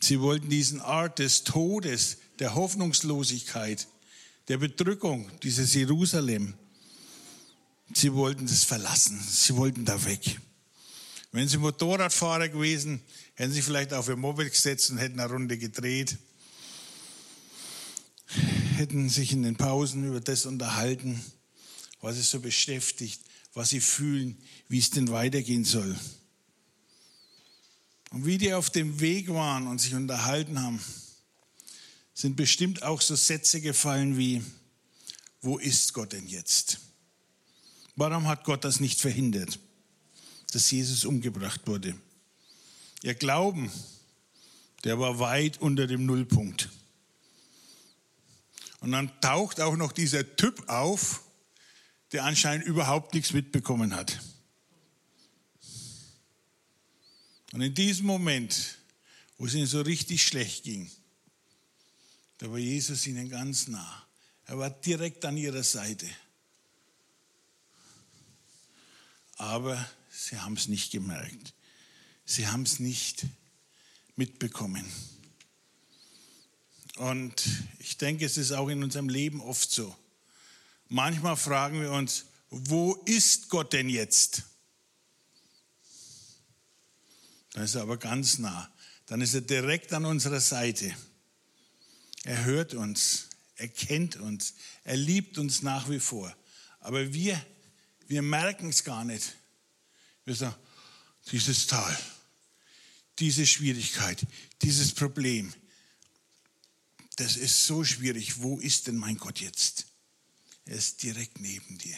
Sie 0.00 0.20
wollten 0.20 0.48
diesen 0.48 0.80
Art 0.80 1.18
des 1.18 1.44
Todes, 1.44 2.18
der 2.38 2.54
Hoffnungslosigkeit, 2.54 3.88
der 4.48 4.58
Bedrückung, 4.58 5.30
dieses 5.42 5.74
Jerusalem, 5.74 6.54
sie 7.92 8.12
wollten 8.12 8.46
das 8.46 8.64
verlassen. 8.64 9.20
Sie 9.20 9.56
wollten 9.56 9.84
da 9.84 10.04
weg. 10.04 10.40
Wenn 11.32 11.48
Sie 11.48 11.58
Motorradfahrer 11.58 12.48
gewesen, 12.48 13.00
hätten 13.34 13.52
Sie 13.52 13.62
vielleicht 13.62 13.92
auf 13.92 14.08
Ihr 14.08 14.14
Moped 14.14 14.48
gesetzt 14.52 14.90
und 14.90 14.98
hätten 14.98 15.18
eine 15.18 15.32
Runde 15.32 15.58
gedreht, 15.58 16.16
hätten 18.76 19.08
sich 19.08 19.32
in 19.32 19.42
den 19.42 19.56
Pausen 19.56 20.06
über 20.06 20.20
das 20.20 20.46
unterhalten, 20.46 21.22
was 22.00 22.16
Sie 22.16 22.22
so 22.22 22.40
beschäftigt, 22.40 23.20
was 23.52 23.70
Sie 23.70 23.80
fühlen, 23.80 24.36
wie 24.68 24.78
es 24.78 24.90
denn 24.90 25.10
weitergehen 25.10 25.64
soll. 25.64 25.96
Und 28.10 28.26
wie 28.26 28.38
die 28.38 28.54
auf 28.54 28.70
dem 28.70 29.00
Weg 29.00 29.28
waren 29.28 29.66
und 29.66 29.80
sich 29.80 29.94
unterhalten 29.94 30.60
haben, 30.60 30.80
sind 32.14 32.36
bestimmt 32.36 32.82
auch 32.82 33.00
so 33.00 33.16
Sätze 33.16 33.60
gefallen 33.60 34.16
wie, 34.16 34.42
wo 35.40 35.58
ist 35.58 35.92
Gott 35.92 36.12
denn 36.12 36.26
jetzt? 36.26 36.78
Warum 37.96 38.28
hat 38.28 38.44
Gott 38.44 38.64
das 38.64 38.80
nicht 38.80 39.00
verhindert? 39.00 39.58
dass 40.54 40.70
Jesus 40.70 41.04
umgebracht 41.04 41.62
wurde. 41.66 41.96
Ihr 43.02 43.14
Glauben, 43.14 43.70
der 44.84 45.00
war 45.00 45.18
weit 45.18 45.60
unter 45.60 45.86
dem 45.88 46.06
Nullpunkt. 46.06 46.68
Und 48.84 48.92
dann 48.92 49.18
taucht 49.22 49.62
auch 49.62 49.76
noch 49.76 49.92
dieser 49.92 50.36
Typ 50.36 50.68
auf, 50.68 51.22
der 52.12 52.24
anscheinend 52.24 52.66
überhaupt 52.66 53.14
nichts 53.14 53.32
mitbekommen 53.32 53.96
hat. 53.96 54.20
Und 57.52 57.62
in 57.62 57.74
diesem 57.74 58.04
Moment, 58.04 58.76
wo 59.38 59.46
es 59.46 59.54
ihnen 59.54 59.66
so 59.66 59.80
richtig 59.80 60.22
schlecht 60.22 60.64
ging, 60.64 60.90
da 62.36 62.50
war 62.50 62.58
Jesus 62.58 63.06
ihnen 63.06 63.30
ganz 63.30 63.68
nah. 63.68 64.06
Er 64.44 64.58
war 64.58 64.68
direkt 64.68 65.24
an 65.24 65.38
ihrer 65.38 65.64
Seite. 65.64 66.06
Aber 69.36 69.82
Sie 70.10 70.38
haben 70.38 70.58
es 70.58 70.68
nicht 70.68 70.92
gemerkt. 70.92 71.54
Sie 72.26 72.48
haben 72.48 72.64
es 72.64 72.80
nicht 72.80 73.24
mitbekommen. 74.14 74.84
Und 76.96 77.44
ich 77.78 77.98
denke, 77.98 78.24
es 78.24 78.36
ist 78.36 78.52
auch 78.52 78.68
in 78.68 78.82
unserem 78.82 79.08
Leben 79.08 79.40
oft 79.40 79.70
so. 79.70 79.94
Manchmal 80.88 81.36
fragen 81.36 81.80
wir 81.80 81.90
uns, 81.90 82.26
wo 82.50 82.94
ist 83.04 83.48
Gott 83.48 83.72
denn 83.72 83.88
jetzt? 83.88 84.42
Dann 87.52 87.64
ist 87.64 87.74
er 87.74 87.82
aber 87.82 87.96
ganz 87.96 88.38
nah. 88.38 88.70
Dann 89.06 89.20
ist 89.20 89.34
er 89.34 89.40
direkt 89.40 89.92
an 89.92 90.04
unserer 90.04 90.40
Seite. 90.40 90.94
Er 92.24 92.44
hört 92.44 92.74
uns, 92.74 93.28
er 93.56 93.68
kennt 93.68 94.16
uns, 94.16 94.54
er 94.84 94.96
liebt 94.96 95.38
uns 95.38 95.62
nach 95.62 95.90
wie 95.90 96.00
vor. 96.00 96.34
Aber 96.80 97.12
wir, 97.12 97.40
wir 98.06 98.22
merken 98.22 98.70
es 98.70 98.84
gar 98.84 99.04
nicht. 99.04 99.34
Wir 100.24 100.34
sagen, 100.34 100.56
dieses 101.30 101.66
Tal, 101.66 101.98
diese 103.18 103.46
Schwierigkeit, 103.46 104.24
dieses 104.62 104.92
Problem, 104.92 105.52
das 107.16 107.36
ist 107.36 107.66
so 107.66 107.84
schwierig. 107.84 108.42
Wo 108.42 108.58
ist 108.58 108.86
denn 108.86 108.96
mein 108.96 109.16
Gott 109.16 109.40
jetzt? 109.40 109.86
Er 110.64 110.76
ist 110.76 111.02
direkt 111.02 111.40
neben 111.40 111.78
dir. 111.78 111.96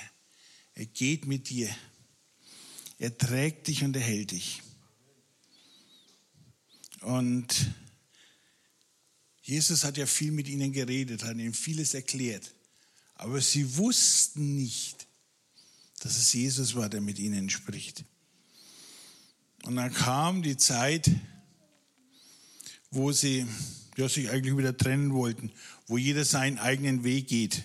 Er 0.75 0.87
geht 0.87 1.27
mit 1.27 1.49
dir. 1.49 1.75
Er 2.99 3.17
trägt 3.17 3.69
dich 3.69 3.83
und 3.83 3.97
er 3.97 4.03
hält 4.03 4.33
dich. 4.33 4.63
Und 7.01 7.71
Jesus 9.43 9.85
hat 9.85 9.97
ja 9.97 10.07
viel 10.07 10.33
mit 10.33 10.49
ihnen 10.49 10.73
geredet, 10.73 11.23
hat 11.23 11.37
ihnen 11.37 11.55
vieles 11.55 11.95
erklärt. 11.95 12.55
Aber 13.15 13.41
sie 13.41 13.77
wussten 13.77 14.57
nicht, 14.57 15.07
dass 16.01 16.19
es 16.19 16.33
Jesus 16.33 16.75
war, 16.75 16.89
der 16.89 17.01
mit 17.01 17.19
ihnen 17.19 17.49
spricht. 17.49 18.05
Und 19.63 19.77
dann 19.77 19.93
kam 19.93 20.43
die 20.43 20.57
Zeit, 20.57 21.11
wo 22.91 23.13
sie 23.13 23.47
ja, 23.97 24.09
sich 24.09 24.31
eigentlich 24.31 24.57
wieder 24.57 24.77
trennen 24.77 25.13
wollten, 25.15 25.51
wo 25.87 25.97
jeder 25.97 26.25
seinen 26.25 26.59
eigenen 26.59 27.05
Weg 27.05 27.29
geht. 27.29 27.65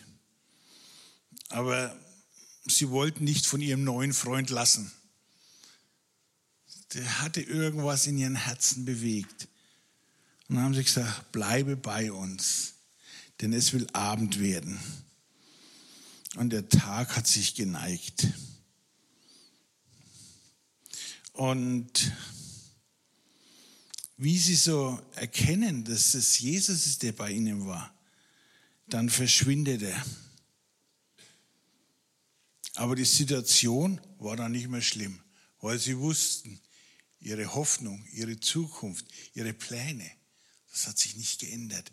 Aber 1.49 1.95
sie 2.65 2.89
wollten 2.89 3.23
nicht 3.23 3.45
von 3.45 3.61
ihrem 3.61 3.83
neuen 3.83 4.13
Freund 4.13 4.49
lassen. 4.49 4.91
Der 6.93 7.21
hatte 7.21 7.41
irgendwas 7.41 8.07
in 8.07 8.17
ihren 8.17 8.35
Herzen 8.35 8.85
bewegt. 8.85 9.47
Und 10.47 10.55
dann 10.55 10.65
haben 10.65 10.73
sie 10.73 10.83
gesagt, 10.83 11.31
bleibe 11.31 11.75
bei 11.75 12.11
uns, 12.11 12.73
denn 13.39 13.53
es 13.53 13.73
will 13.73 13.87
Abend 13.93 14.39
werden. 14.39 14.79
Und 16.35 16.51
der 16.51 16.67
Tag 16.69 17.15
hat 17.15 17.27
sich 17.27 17.55
geneigt. 17.55 18.27
Und 21.33 22.11
wie 24.21 24.37
sie 24.37 24.55
so 24.55 25.01
erkennen, 25.15 25.83
dass 25.83 26.13
es 26.13 26.37
Jesus 26.37 26.85
ist, 26.85 27.01
der 27.01 27.11
bei 27.11 27.31
ihnen 27.31 27.65
war, 27.65 27.91
dann 28.85 29.09
verschwindet 29.09 29.81
er. 29.81 30.05
Aber 32.75 32.95
die 32.95 33.03
Situation 33.03 33.99
war 34.19 34.35
dann 34.35 34.51
nicht 34.51 34.67
mehr 34.67 34.83
schlimm, 34.83 35.19
weil 35.59 35.79
sie 35.79 35.97
wussten, 35.97 36.61
ihre 37.19 37.55
Hoffnung, 37.55 38.05
ihre 38.13 38.39
Zukunft, 38.39 39.07
ihre 39.33 39.53
Pläne, 39.53 40.07
das 40.69 40.85
hat 40.85 40.99
sich 40.99 41.15
nicht 41.15 41.39
geändert. 41.39 41.91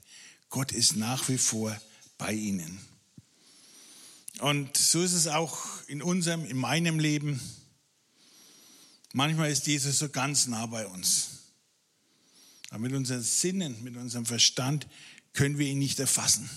Gott 0.51 0.73
ist 0.73 0.97
nach 0.97 1.31
wie 1.31 1.39
vor 1.39 1.81
bei 2.19 2.35
ihnen. 2.35 2.79
Und 4.41 4.77
so 4.77 5.03
ist 5.03 5.15
es 5.15 5.29
auch 5.29 5.83
in 5.87 6.03
unserem, 6.03 6.45
in 6.45 6.59
meinem 6.59 6.99
Leben. 6.99 7.41
Manchmal 9.15 9.51
ist 9.51 9.67
Jesus 9.67 9.99
so 9.99 10.11
ganz 10.11 10.47
nah 10.47 10.67
bei 10.67 10.87
uns. 10.87 11.38
Aber 12.71 12.81
mit 12.81 12.93
unseren 12.93 13.23
Sinnen, 13.23 13.83
mit 13.83 13.97
unserem 13.97 14.27
Verstand 14.27 14.87
können 15.33 15.59
wir 15.59 15.67
ihn 15.67 15.79
nicht 15.79 15.99
erfassen. 16.01 16.49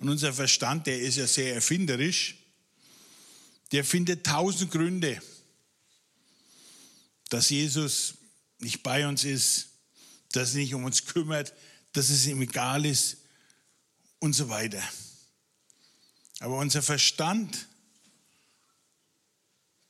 Und 0.00 0.08
unser 0.08 0.32
Verstand, 0.32 0.86
der 0.86 1.00
ist 1.00 1.16
ja 1.16 1.26
sehr 1.26 1.54
erfinderisch, 1.54 2.36
der 3.72 3.84
findet 3.84 4.24
tausend 4.24 4.70
Gründe, 4.70 5.20
dass 7.28 7.50
Jesus 7.50 8.14
nicht 8.58 8.82
bei 8.82 9.06
uns 9.06 9.24
ist, 9.24 9.68
dass 10.32 10.54
er 10.54 10.60
nicht 10.60 10.74
um 10.74 10.84
uns 10.84 11.06
kümmert, 11.06 11.52
dass 11.92 12.10
es 12.10 12.26
ihm 12.26 12.42
egal 12.42 12.84
ist 12.84 13.18
und 14.18 14.32
so 14.32 14.48
weiter. 14.48 14.82
Aber 16.40 16.58
unser 16.58 16.82
Verstand, 16.82 17.68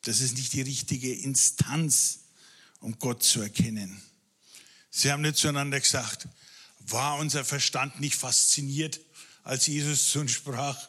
das 0.02 0.20
ist 0.20 0.36
nicht 0.36 0.52
die 0.52 0.62
richtige 0.62 1.12
Instanz, 1.12 2.20
um 2.80 2.98
Gott 2.98 3.22
zu 3.22 3.40
erkennen. 3.40 4.00
Sie 4.96 5.10
haben 5.10 5.22
nicht 5.22 5.36
zueinander 5.36 5.80
gesagt, 5.80 6.28
war 6.78 7.18
unser 7.18 7.44
Verstand 7.44 7.98
nicht 7.98 8.14
fasziniert, 8.14 9.00
als 9.42 9.66
Jesus 9.66 10.12
zu 10.12 10.20
uns 10.20 10.30
sprach, 10.30 10.88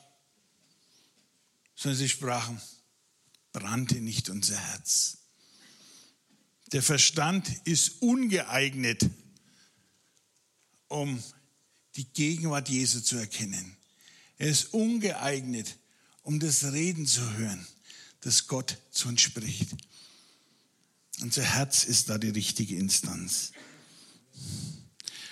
sondern 1.75 1.97
sie 1.97 2.09
sprachen, 2.09 2.61
brannte 3.51 3.95
nicht 3.95 4.29
unser 4.29 4.57
Herz. 4.57 5.17
Der 6.71 6.83
Verstand 6.83 7.49
ist 7.63 8.03
ungeeignet, 8.03 9.09
um 10.87 11.21
die 11.95 12.05
Gegenwart 12.05 12.69
Jesu 12.69 13.01
zu 13.01 13.17
erkennen. 13.17 13.75
Er 14.37 14.49
ist 14.49 14.65
ungeeignet, 14.65 15.77
um 16.21 16.39
das 16.39 16.63
Reden 16.65 17.07
zu 17.07 17.37
hören, 17.37 17.65
das 18.21 18.45
Gott 18.45 18.77
zu 18.91 19.07
uns 19.07 19.21
spricht. 19.21 19.75
Unser 21.21 21.41
Herz 21.41 21.85
ist 21.85 22.09
da 22.09 22.19
die 22.19 22.29
richtige 22.29 22.75
Instanz. 22.75 23.51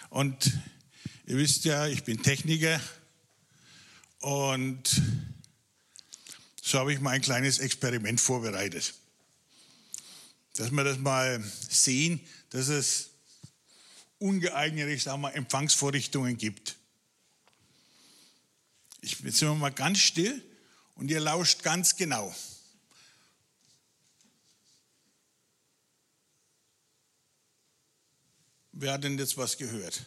Und 0.10 0.51
ihr 1.25 1.38
wisst 1.38 1.65
ja, 1.65 1.88
ich 1.88 2.04
bin 2.04 2.21
Techniker 2.21 2.80
und 4.19 5.01
so 6.62 6.80
habe 6.80 6.93
ich 6.93 6.99
mal 7.01 7.12
ein 7.12 7.21
kleines 7.21 7.60
Experiment 7.60 8.21
vorbereitet. 8.21 8.93
Dass 10.56 10.71
wir 10.71 10.84
das 10.84 10.97
mal 10.97 11.43
sehen, 11.69 12.21
dass 12.51 12.67
es 12.67 13.10
ungeeignete, 14.19 14.91
ich 14.91 15.04
sage 15.04 15.17
mal, 15.17 15.32
Empfangsvorrichtungen 15.32 16.38
gibt. 16.38 16.78
Ich, 19.01 19.19
jetzt 19.19 19.39
sind 19.39 19.49
wir 19.49 19.56
mal 19.56 19.71
ganz 19.71 19.99
still 19.99 20.41
und 20.95 21.12
ihr 21.12 21.19
lauscht 21.19 21.63
ganz 21.63 21.97
genau. 21.97 22.34
Wer 28.73 28.93
hat 28.93 29.03
denn 29.03 29.17
jetzt 29.17 29.38
was 29.38 29.57
gehört? 29.57 30.05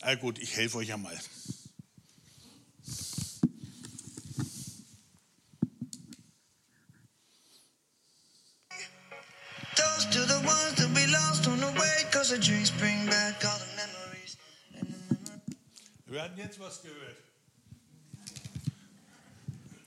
Ah 0.00 0.14
gut, 0.14 0.38
ich 0.38 0.56
helfe 0.56 0.78
euch 0.78 0.92
einmal. 0.92 1.18
Toast 9.76 10.12
to 10.12 10.24
the 10.26 10.34
ones 10.46 10.74
that 10.76 10.88
we 10.94 11.06
lost 11.06 11.46
on 11.46 11.58
the 11.60 11.78
way, 11.78 12.04
cause 12.10 12.30
the 12.30 12.38
drinks 12.38 12.70
bring 12.70 13.06
back 13.06 13.44
all 13.44 13.58
the 13.58 13.68
wir 16.10 16.22
hatten 16.22 16.38
jetzt 16.38 16.58
was 16.58 16.82
gehört. 16.82 17.16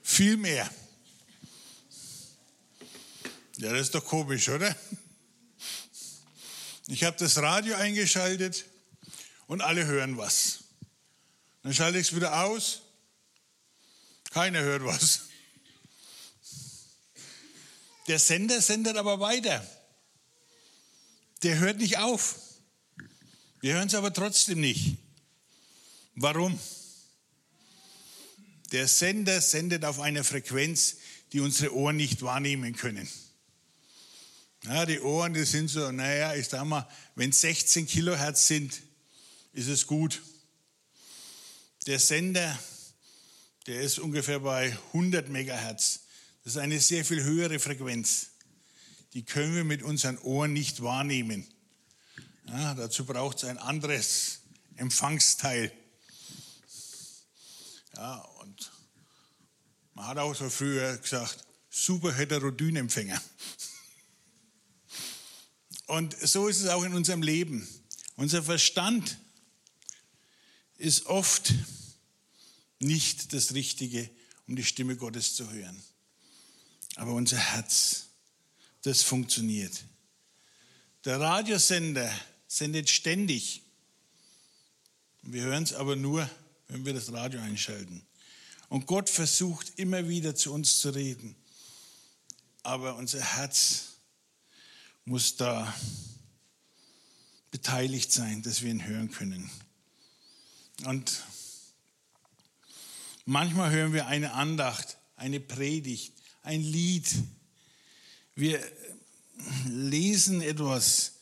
Viel 0.02 0.36
mehr. 0.36 0.70
Ja, 3.62 3.70
das 3.70 3.82
ist 3.82 3.94
doch 3.94 4.04
komisch, 4.04 4.48
oder? 4.48 4.74
Ich 6.88 7.04
habe 7.04 7.16
das 7.16 7.36
Radio 7.36 7.76
eingeschaltet 7.76 8.64
und 9.46 9.60
alle 9.60 9.86
hören 9.86 10.18
was. 10.18 10.64
Dann 11.62 11.72
schalte 11.72 11.96
ich 12.00 12.08
es 12.08 12.16
wieder 12.16 12.42
aus. 12.42 12.82
Keiner 14.30 14.62
hört 14.62 14.84
was. 14.84 15.20
Der 18.08 18.18
Sender 18.18 18.60
sendet 18.60 18.96
aber 18.96 19.20
weiter. 19.20 19.64
Der 21.44 21.60
hört 21.60 21.78
nicht 21.78 21.98
auf. 21.98 22.34
Wir 23.60 23.74
hören 23.74 23.86
es 23.86 23.94
aber 23.94 24.12
trotzdem 24.12 24.60
nicht. 24.60 24.96
Warum? 26.16 26.58
Der 28.72 28.88
Sender 28.88 29.40
sendet 29.40 29.84
auf 29.84 30.00
einer 30.00 30.24
Frequenz, 30.24 30.96
die 31.32 31.38
unsere 31.38 31.72
Ohren 31.76 31.94
nicht 31.94 32.22
wahrnehmen 32.22 32.74
können. 32.74 33.08
Ja, 34.64 34.86
die 34.86 35.00
Ohren, 35.00 35.34
die 35.34 35.44
sind 35.44 35.68
so, 35.68 35.90
naja, 35.90 36.34
ich 36.34 36.48
sag 36.48 36.64
mal, 36.64 36.88
wenn 37.16 37.32
16 37.32 37.84
Kilohertz 37.86 38.46
sind, 38.46 38.80
ist 39.52 39.66
es 39.66 39.88
gut. 39.88 40.22
Der 41.86 41.98
Sender, 41.98 42.56
der 43.66 43.80
ist 43.80 43.98
ungefähr 43.98 44.38
bei 44.38 44.76
100 44.88 45.28
Megahertz. 45.28 46.02
Das 46.44 46.54
ist 46.54 46.58
eine 46.58 46.80
sehr 46.80 47.04
viel 47.04 47.24
höhere 47.24 47.58
Frequenz. 47.58 48.28
Die 49.14 49.24
können 49.24 49.54
wir 49.54 49.64
mit 49.64 49.82
unseren 49.82 50.16
Ohren 50.18 50.52
nicht 50.52 50.80
wahrnehmen. 50.80 51.44
Ja, 52.46 52.74
dazu 52.74 53.04
braucht 53.04 53.38
es 53.38 53.44
ein 53.44 53.58
anderes 53.58 54.42
Empfangsteil. 54.76 55.72
Ja, 57.96 58.16
und 58.40 58.70
man 59.94 60.06
hat 60.06 60.18
auch 60.18 60.34
so 60.34 60.48
früher 60.48 60.96
gesagt, 60.98 61.44
super 61.68 62.12
Heterodynempfänger. 62.12 63.20
Und 65.86 66.16
so 66.20 66.48
ist 66.48 66.60
es 66.60 66.68
auch 66.68 66.84
in 66.84 66.94
unserem 66.94 67.22
Leben. 67.22 67.66
Unser 68.16 68.42
Verstand 68.42 69.18
ist 70.78 71.06
oft 71.06 71.52
nicht 72.78 73.32
das 73.32 73.54
Richtige, 73.54 74.08
um 74.46 74.56
die 74.56 74.64
Stimme 74.64 74.96
Gottes 74.96 75.34
zu 75.34 75.50
hören. 75.50 75.82
Aber 76.96 77.12
unser 77.12 77.38
Herz, 77.38 78.06
das 78.82 79.02
funktioniert. 79.02 79.84
Der 81.04 81.20
Radiosender 81.20 82.12
sendet 82.46 82.90
ständig. 82.90 83.62
Wir 85.22 85.42
hören 85.42 85.62
es 85.62 85.72
aber 85.72 85.96
nur, 85.96 86.28
wenn 86.68 86.84
wir 86.84 86.94
das 86.94 87.12
Radio 87.12 87.40
einschalten. 87.40 88.04
Und 88.68 88.86
Gott 88.86 89.10
versucht 89.10 89.72
immer 89.76 90.08
wieder 90.08 90.34
zu 90.34 90.52
uns 90.52 90.80
zu 90.80 90.90
reden. 90.90 91.36
Aber 92.62 92.96
unser 92.96 93.20
Herz 93.20 93.91
muss 95.04 95.36
da 95.36 95.74
beteiligt 97.50 98.12
sein, 98.12 98.42
dass 98.42 98.62
wir 98.62 98.70
ihn 98.70 98.86
hören 98.86 99.10
können. 99.10 99.50
Und 100.84 101.22
manchmal 103.24 103.70
hören 103.70 103.92
wir 103.92 104.06
eine 104.06 104.32
Andacht, 104.32 104.96
eine 105.16 105.40
Predigt, 105.40 106.12
ein 106.42 106.62
Lied. 106.62 107.08
Wir 108.34 108.60
lesen 109.66 110.40
etwas 110.40 111.12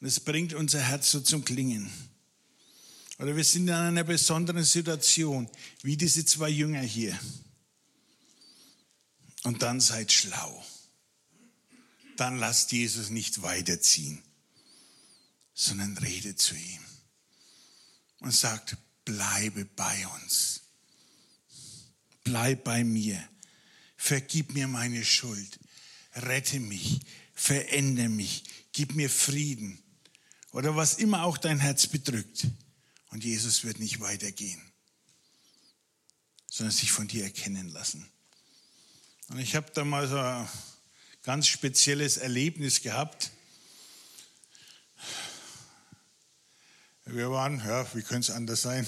und 0.00 0.06
es 0.06 0.20
bringt 0.20 0.54
unser 0.54 0.80
Herz 0.80 1.10
so 1.10 1.20
zum 1.20 1.44
Klingen. 1.44 1.90
Oder 3.18 3.36
wir 3.36 3.44
sind 3.44 3.68
in 3.68 3.74
einer 3.74 4.04
besonderen 4.04 4.64
Situation, 4.64 5.48
wie 5.82 5.96
diese 5.96 6.24
zwei 6.24 6.48
Jünger 6.48 6.80
hier. 6.80 7.18
Und 9.42 9.62
dann 9.62 9.80
seid 9.80 10.10
schlau. 10.10 10.64
Dann 12.20 12.38
lasst 12.38 12.72
Jesus 12.72 13.08
nicht 13.08 13.40
weiterziehen, 13.40 14.22
sondern 15.54 15.96
rede 15.98 16.36
zu 16.36 16.54
ihm 16.54 16.84
und 18.18 18.34
sagt, 18.34 18.76
bleibe 19.06 19.64
bei 19.64 20.06
uns. 20.08 20.60
Bleib 22.22 22.64
bei 22.64 22.84
mir. 22.84 23.26
Vergib 23.96 24.52
mir 24.52 24.68
meine 24.68 25.02
Schuld. 25.02 25.58
Rette 26.14 26.60
mich. 26.60 27.00
Verändere 27.32 28.10
mich. 28.10 28.44
Gib 28.72 28.94
mir 28.94 29.08
Frieden. 29.08 29.82
Oder 30.52 30.76
was 30.76 30.94
immer 30.94 31.24
auch 31.24 31.38
dein 31.38 31.58
Herz 31.58 31.86
bedrückt. 31.86 32.46
Und 33.08 33.24
Jesus 33.24 33.64
wird 33.64 33.80
nicht 33.80 34.00
weitergehen, 34.00 34.60
sondern 36.46 36.74
sich 36.74 36.92
von 36.92 37.08
dir 37.08 37.24
erkennen 37.24 37.70
lassen. 37.70 38.06
Und 39.28 39.38
ich 39.38 39.56
habe 39.56 39.70
da 39.72 39.84
mal 39.84 40.06
so 40.06 40.48
ganz 41.22 41.46
spezielles 41.48 42.16
Erlebnis 42.16 42.80
gehabt. 42.82 43.30
Wir 47.04 47.30
waren, 47.30 47.58
ja, 47.58 47.86
wie 47.94 48.02
könnte 48.02 48.30
es 48.30 48.36
anders 48.36 48.62
sein, 48.62 48.86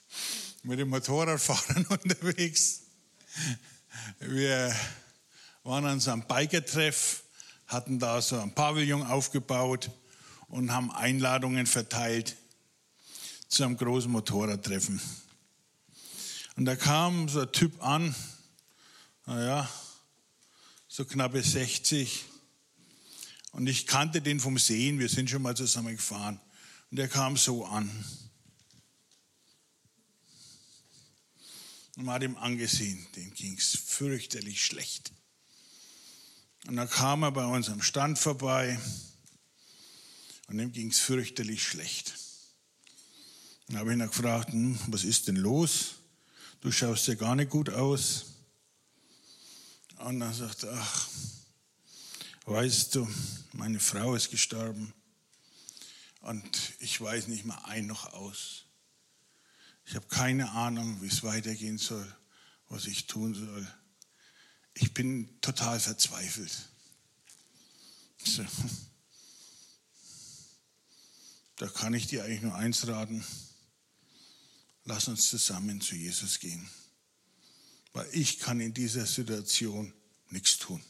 mit 0.62 0.78
den 0.78 0.88
Motorradfahrern 0.88 1.86
unterwegs. 1.88 2.82
Wir 4.20 4.74
waren 5.62 5.84
an 5.84 6.00
so 6.00 6.12
einem 6.12 6.22
Biker-Treff, 6.22 7.24
hatten 7.66 7.98
da 7.98 8.22
so 8.22 8.40
ein 8.40 8.54
Pavillon 8.54 9.02
aufgebaut 9.02 9.90
und 10.48 10.72
haben 10.72 10.90
Einladungen 10.90 11.66
verteilt 11.66 12.36
zu 13.48 13.64
einem 13.64 13.76
großen 13.76 14.10
Motorradtreffen. 14.10 15.00
Und 16.56 16.64
da 16.64 16.76
kam 16.76 17.28
so 17.28 17.42
ein 17.42 17.52
Typ 17.52 17.82
an, 17.84 18.14
naja, 19.26 19.68
so 20.98 21.04
knappe 21.04 21.40
60. 21.40 22.24
Und 23.52 23.68
ich 23.68 23.86
kannte 23.86 24.20
den 24.20 24.40
vom 24.40 24.58
Sehen, 24.58 24.98
wir 24.98 25.08
sind 25.08 25.30
schon 25.30 25.42
mal 25.42 25.56
zusammen 25.56 25.94
gefahren. 25.94 26.40
Und 26.90 26.96
der 26.96 27.06
kam 27.06 27.36
so 27.36 27.64
an. 27.64 27.88
Und 31.94 32.04
man 32.04 32.16
hat 32.16 32.24
ihm 32.24 32.36
angesehen, 32.36 33.06
dem 33.14 33.32
ging 33.32 33.56
es 33.56 33.78
fürchterlich 33.78 34.64
schlecht. 34.64 35.12
Und 36.66 36.74
dann 36.74 36.90
kam 36.90 37.22
er 37.22 37.30
bei 37.30 37.46
uns 37.46 37.68
am 37.68 37.80
Stand 37.80 38.18
vorbei 38.18 38.76
und 40.48 40.58
dem 40.58 40.72
ging 40.72 40.90
es 40.90 40.98
fürchterlich 40.98 41.62
schlecht. 41.62 42.12
Dann 43.68 43.78
habe 43.78 43.90
ich 43.90 44.00
ihn 44.00 44.04
gefragt, 44.04 44.52
hm, 44.52 44.76
was 44.88 45.04
ist 45.04 45.28
denn 45.28 45.36
los? 45.36 45.94
Du 46.60 46.72
schaust 46.72 47.06
ja 47.06 47.14
gar 47.14 47.36
nicht 47.36 47.50
gut 47.50 47.70
aus. 47.70 48.37
Und 49.98 50.20
dann 50.20 50.32
sagt 50.32 50.62
er, 50.62 50.72
ach, 50.72 51.08
weißt 52.46 52.94
du, 52.94 53.08
meine 53.52 53.80
Frau 53.80 54.14
ist 54.14 54.30
gestorben 54.30 54.94
und 56.20 56.74
ich 56.78 57.00
weiß 57.00 57.28
nicht 57.28 57.44
mal 57.44 57.58
ein 57.64 57.86
noch 57.86 58.12
aus. 58.12 58.64
Ich 59.86 59.94
habe 59.94 60.06
keine 60.06 60.50
Ahnung, 60.52 61.00
wie 61.02 61.06
es 61.08 61.22
weitergehen 61.22 61.78
soll, 61.78 62.06
was 62.68 62.86
ich 62.86 63.06
tun 63.06 63.34
soll. 63.34 63.66
Ich 64.74 64.94
bin 64.94 65.40
total 65.40 65.80
verzweifelt. 65.80 66.68
So. 68.24 68.44
Da 71.56 71.66
kann 71.68 71.94
ich 71.94 72.06
dir 72.06 72.24
eigentlich 72.24 72.42
nur 72.42 72.54
eins 72.54 72.86
raten. 72.86 73.24
Lass 74.84 75.08
uns 75.08 75.28
zusammen 75.28 75.80
zu 75.80 75.96
Jesus 75.96 76.38
gehen. 76.38 76.68
Weil 77.98 78.08
ich 78.12 78.38
kann 78.38 78.60
in 78.60 78.72
dieser 78.72 79.06
Situation 79.06 79.92
nichts 80.30 80.56
tun. 80.58 80.80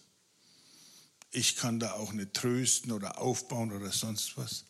Ich 1.30 1.56
kann 1.56 1.80
da 1.80 1.94
auch 1.94 2.12
nicht 2.12 2.34
trösten 2.34 2.92
oder 2.92 3.16
aufbauen 3.16 3.72
oder 3.72 3.90
sonst 3.92 4.36
was. 4.36 4.66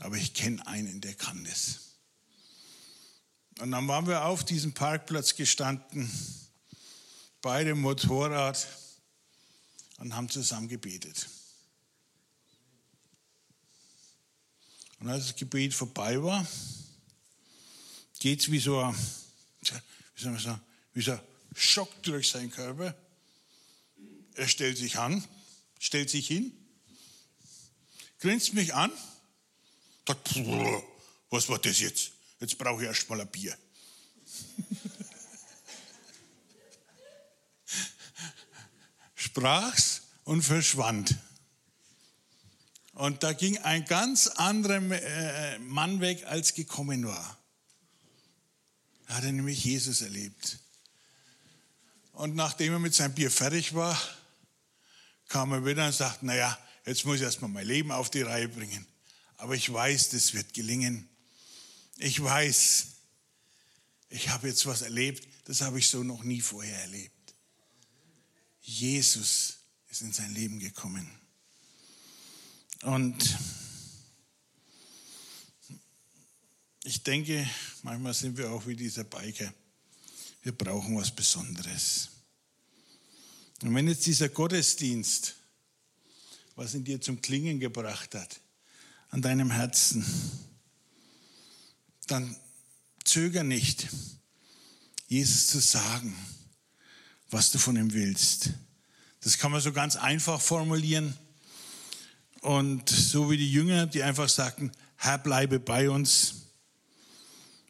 Aber 0.00 0.16
ich 0.18 0.34
kenne 0.34 0.66
einen, 0.66 1.00
der 1.00 1.14
kann 1.14 1.42
das. 1.44 1.96
Und 3.58 3.70
dann 3.70 3.88
waren 3.88 4.06
wir 4.06 4.26
auf 4.26 4.44
diesem 4.44 4.74
Parkplatz 4.74 5.34
gestanden, 5.34 6.10
bei 7.40 7.64
dem 7.64 7.80
Motorrad 7.80 8.68
und 9.96 10.14
haben 10.14 10.28
zusammen 10.28 10.68
gebetet. 10.68 11.26
Und 15.00 15.08
als 15.08 15.28
das 15.28 15.36
Gebet 15.36 15.72
vorbei 15.72 16.22
war, 16.22 16.46
geht 18.18 18.40
es 18.40 18.50
wie 18.50 18.60
so 18.60 18.78
ein, 18.78 18.94
wie 19.62 20.22
soll 20.22 20.32
man 20.32 20.40
sagen, 20.42 20.60
wie 20.92 21.00
so 21.00 21.12
ein 21.12 21.20
Schock 21.56 22.02
durch 22.02 22.28
seinen 22.28 22.50
Körper. 22.50 22.94
Er 24.34 24.46
stellt 24.46 24.76
sich 24.76 24.98
an, 24.98 25.24
stellt 25.78 26.10
sich 26.10 26.26
hin, 26.26 26.52
grinst 28.20 28.52
mich 28.52 28.74
an, 28.74 28.92
sagt, 30.06 30.36
was 31.30 31.48
war 31.48 31.58
das 31.58 31.80
jetzt? 31.80 32.12
Jetzt 32.40 32.58
brauche 32.58 32.82
ich 32.82 32.88
erst 32.88 33.08
mal 33.08 33.18
ein 33.20 33.28
Bier. 33.28 33.56
Sprach's 39.14 40.02
und 40.24 40.42
verschwand. 40.42 41.14
Und 42.92 43.22
da 43.22 43.32
ging 43.32 43.56
ein 43.58 43.86
ganz 43.86 44.26
anderer 44.26 44.82
äh, 44.92 45.58
Mann 45.60 46.00
weg, 46.00 46.24
als 46.26 46.52
gekommen 46.54 47.06
war. 47.06 47.38
Da 49.08 49.14
hat 49.14 49.24
er 49.24 49.32
nämlich 49.32 49.64
Jesus 49.64 50.02
erlebt. 50.02 50.58
Und 52.16 52.34
nachdem 52.34 52.72
er 52.72 52.78
mit 52.78 52.94
seinem 52.94 53.12
Bier 53.12 53.30
fertig 53.30 53.74
war, 53.74 54.00
kam 55.28 55.52
er 55.52 55.66
wieder 55.66 55.86
und 55.86 55.92
sagte, 55.92 56.24
naja, 56.24 56.58
jetzt 56.86 57.04
muss 57.04 57.16
ich 57.16 57.22
erstmal 57.22 57.50
mein 57.50 57.66
Leben 57.66 57.92
auf 57.92 58.08
die 58.08 58.22
Reihe 58.22 58.48
bringen. 58.48 58.86
Aber 59.36 59.54
ich 59.54 59.70
weiß, 59.70 60.08
das 60.10 60.32
wird 60.32 60.54
gelingen. 60.54 61.06
Ich 61.98 62.22
weiß, 62.22 62.86
ich 64.08 64.30
habe 64.30 64.48
jetzt 64.48 64.64
was 64.64 64.80
erlebt, 64.80 65.28
das 65.44 65.60
habe 65.60 65.78
ich 65.78 65.88
so 65.88 66.02
noch 66.02 66.22
nie 66.22 66.40
vorher 66.40 66.80
erlebt. 66.80 67.34
Jesus 68.62 69.58
ist 69.90 70.00
in 70.00 70.14
sein 70.14 70.32
Leben 70.32 70.58
gekommen. 70.58 71.10
Und 72.80 73.36
ich 76.84 77.02
denke, 77.02 77.46
manchmal 77.82 78.14
sind 78.14 78.38
wir 78.38 78.50
auch 78.52 78.66
wie 78.66 78.74
dieser 78.74 79.04
Biker. 79.04 79.52
Wir 80.46 80.56
brauchen 80.56 80.96
was 80.96 81.10
Besonderes. 81.10 82.08
Und 83.62 83.74
wenn 83.74 83.88
jetzt 83.88 84.06
dieser 84.06 84.28
Gottesdienst, 84.28 85.34
was 86.54 86.72
in 86.74 86.84
dir 86.84 87.00
zum 87.00 87.20
Klingen 87.20 87.58
gebracht 87.58 88.14
hat, 88.14 88.40
an 89.08 89.22
deinem 89.22 89.50
Herzen, 89.50 90.06
dann 92.06 92.36
zöger 93.02 93.42
nicht, 93.42 93.88
Jesus 95.08 95.48
zu 95.48 95.58
sagen, 95.58 96.16
was 97.28 97.50
du 97.50 97.58
von 97.58 97.74
ihm 97.74 97.92
willst. 97.92 98.50
Das 99.22 99.38
kann 99.38 99.50
man 99.50 99.60
so 99.60 99.72
ganz 99.72 99.96
einfach 99.96 100.40
formulieren. 100.40 101.18
Und 102.42 102.88
so 102.88 103.32
wie 103.32 103.36
die 103.36 103.50
Jünger, 103.50 103.88
die 103.88 104.04
einfach 104.04 104.28
sagten, 104.28 104.70
Herr, 104.94 105.18
bleibe 105.18 105.58
bei 105.58 105.90
uns. 105.90 106.34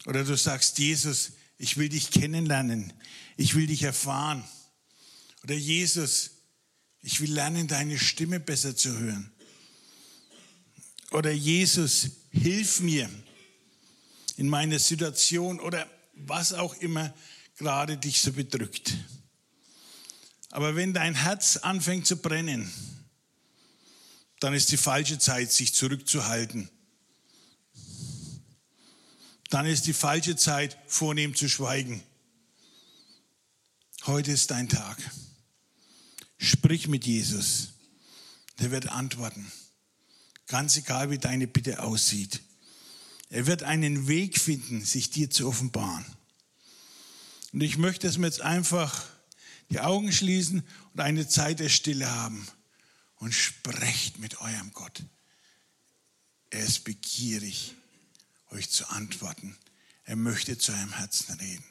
Oder 0.05 0.23
du 0.23 0.37
sagst, 0.37 0.77
Jesus, 0.77 1.31
ich 1.57 1.77
will 1.77 1.89
dich 1.89 2.11
kennenlernen. 2.11 2.93
Ich 3.35 3.55
will 3.55 3.67
dich 3.67 3.83
erfahren. 3.83 4.43
Oder 5.43 5.55
Jesus, 5.55 6.31
ich 7.01 7.19
will 7.19 7.33
lernen, 7.33 7.67
deine 7.67 7.97
Stimme 7.97 8.39
besser 8.39 8.75
zu 8.75 8.97
hören. 8.97 9.31
Oder 11.11 11.31
Jesus, 11.31 12.09
hilf 12.31 12.79
mir 12.81 13.09
in 14.35 14.47
meiner 14.49 14.77
Situation 14.77 15.59
oder 15.59 15.89
was 16.13 16.53
auch 16.53 16.75
immer 16.75 17.13
gerade 17.57 17.97
dich 17.97 18.21
so 18.21 18.33
bedrückt. 18.33 18.95
Aber 20.51 20.75
wenn 20.75 20.93
dein 20.93 21.15
Herz 21.15 21.57
anfängt 21.57 22.07
zu 22.07 22.17
brennen, 22.17 22.71
dann 24.39 24.53
ist 24.53 24.71
die 24.71 24.77
falsche 24.77 25.17
Zeit, 25.17 25.51
sich 25.51 25.73
zurückzuhalten. 25.73 26.69
Dann 29.49 29.65
ist 29.65 29.87
die 29.87 29.93
falsche 29.93 30.35
Zeit, 30.35 30.77
vornehm 30.87 31.35
zu 31.35 31.47
schweigen. 31.47 32.03
Heute 34.05 34.31
ist 34.31 34.51
dein 34.51 34.69
Tag. 34.69 34.97
Sprich 36.37 36.87
mit 36.87 37.05
Jesus. 37.05 37.69
Der 38.59 38.71
wird 38.71 38.89
antworten. 38.89 39.51
Ganz 40.47 40.77
egal, 40.77 41.11
wie 41.11 41.17
deine 41.17 41.47
Bitte 41.47 41.83
aussieht. 41.83 42.41
Er 43.29 43.45
wird 43.45 43.63
einen 43.63 44.07
Weg 44.07 44.39
finden, 44.39 44.83
sich 44.83 45.09
dir 45.09 45.29
zu 45.29 45.47
offenbaren. 45.47 46.05
Und 47.51 47.61
ich 47.61 47.77
möchte, 47.77 48.07
dass 48.07 48.17
wir 48.17 48.25
jetzt 48.25 48.41
einfach 48.41 49.05
die 49.69 49.79
Augen 49.81 50.11
schließen 50.11 50.63
und 50.93 50.99
eine 51.01 51.27
Zeit 51.27 51.59
der 51.59 51.69
Stille 51.69 52.09
haben 52.09 52.47
und 53.17 53.33
sprecht 53.33 54.19
mit 54.19 54.39
eurem 54.39 54.71
Gott. 54.73 55.03
Er 56.49 56.63
ist 56.63 56.85
begierig, 56.85 57.75
euch 58.51 58.69
zu 58.69 58.89
antworten. 58.89 59.57
Er 60.03 60.15
möchte 60.15 60.57
zu 60.57 60.71
eurem 60.71 60.93
Herzen 60.93 61.33
reden. 61.39 61.65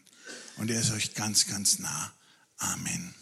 Und 0.56 0.70
er 0.70 0.80
ist 0.80 0.92
euch 0.92 1.14
ganz, 1.14 1.46
ganz 1.46 1.78
nah. 1.78 2.12
Amen. 2.58 3.14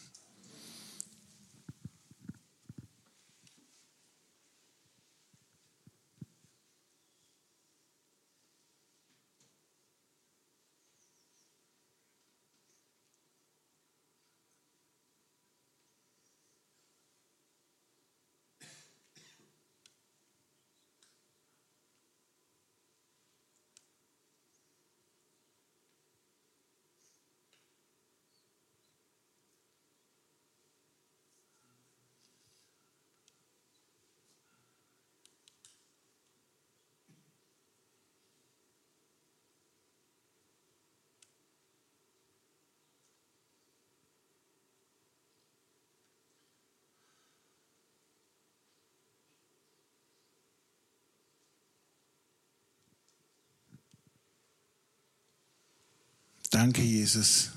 Danke, 56.64 56.80
Jesus, 56.80 57.50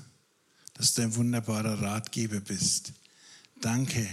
dass 0.74 0.92
du 0.92 1.00
ein 1.00 1.14
wunderbarer 1.14 1.80
Ratgeber 1.80 2.40
bist. 2.40 2.92
Danke, 3.58 4.06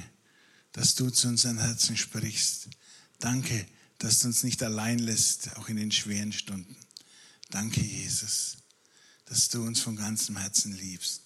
dass 0.72 0.96
du 0.96 1.10
zu 1.10 1.28
unseren 1.28 1.58
Herzen 1.58 1.98
sprichst. 1.98 2.70
Danke, 3.20 3.68
dass 3.98 4.20
du 4.20 4.28
uns 4.28 4.44
nicht 4.44 4.64
allein 4.64 5.00
lässt, 5.00 5.54
auch 5.58 5.68
in 5.68 5.76
den 5.76 5.92
schweren 5.92 6.32
Stunden. 6.32 6.78
Danke, 7.50 7.82
Jesus, 7.82 8.56
dass 9.26 9.50
du 9.50 9.66
uns 9.66 9.82
von 9.82 9.98
ganzem 9.98 10.38
Herzen 10.38 10.72
liebst 10.72 11.24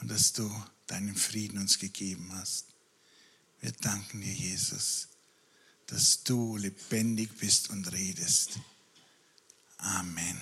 und 0.00 0.10
dass 0.10 0.32
du 0.32 0.50
deinen 0.86 1.14
Frieden 1.14 1.58
uns 1.58 1.78
gegeben 1.78 2.32
hast. 2.32 2.68
Wir 3.60 3.72
danken 3.72 4.22
dir, 4.22 4.32
Jesus, 4.32 5.08
dass 5.88 6.24
du 6.24 6.56
lebendig 6.56 7.36
bist 7.36 7.68
und 7.68 7.92
redest. 7.92 8.58
Amen. 9.76 10.40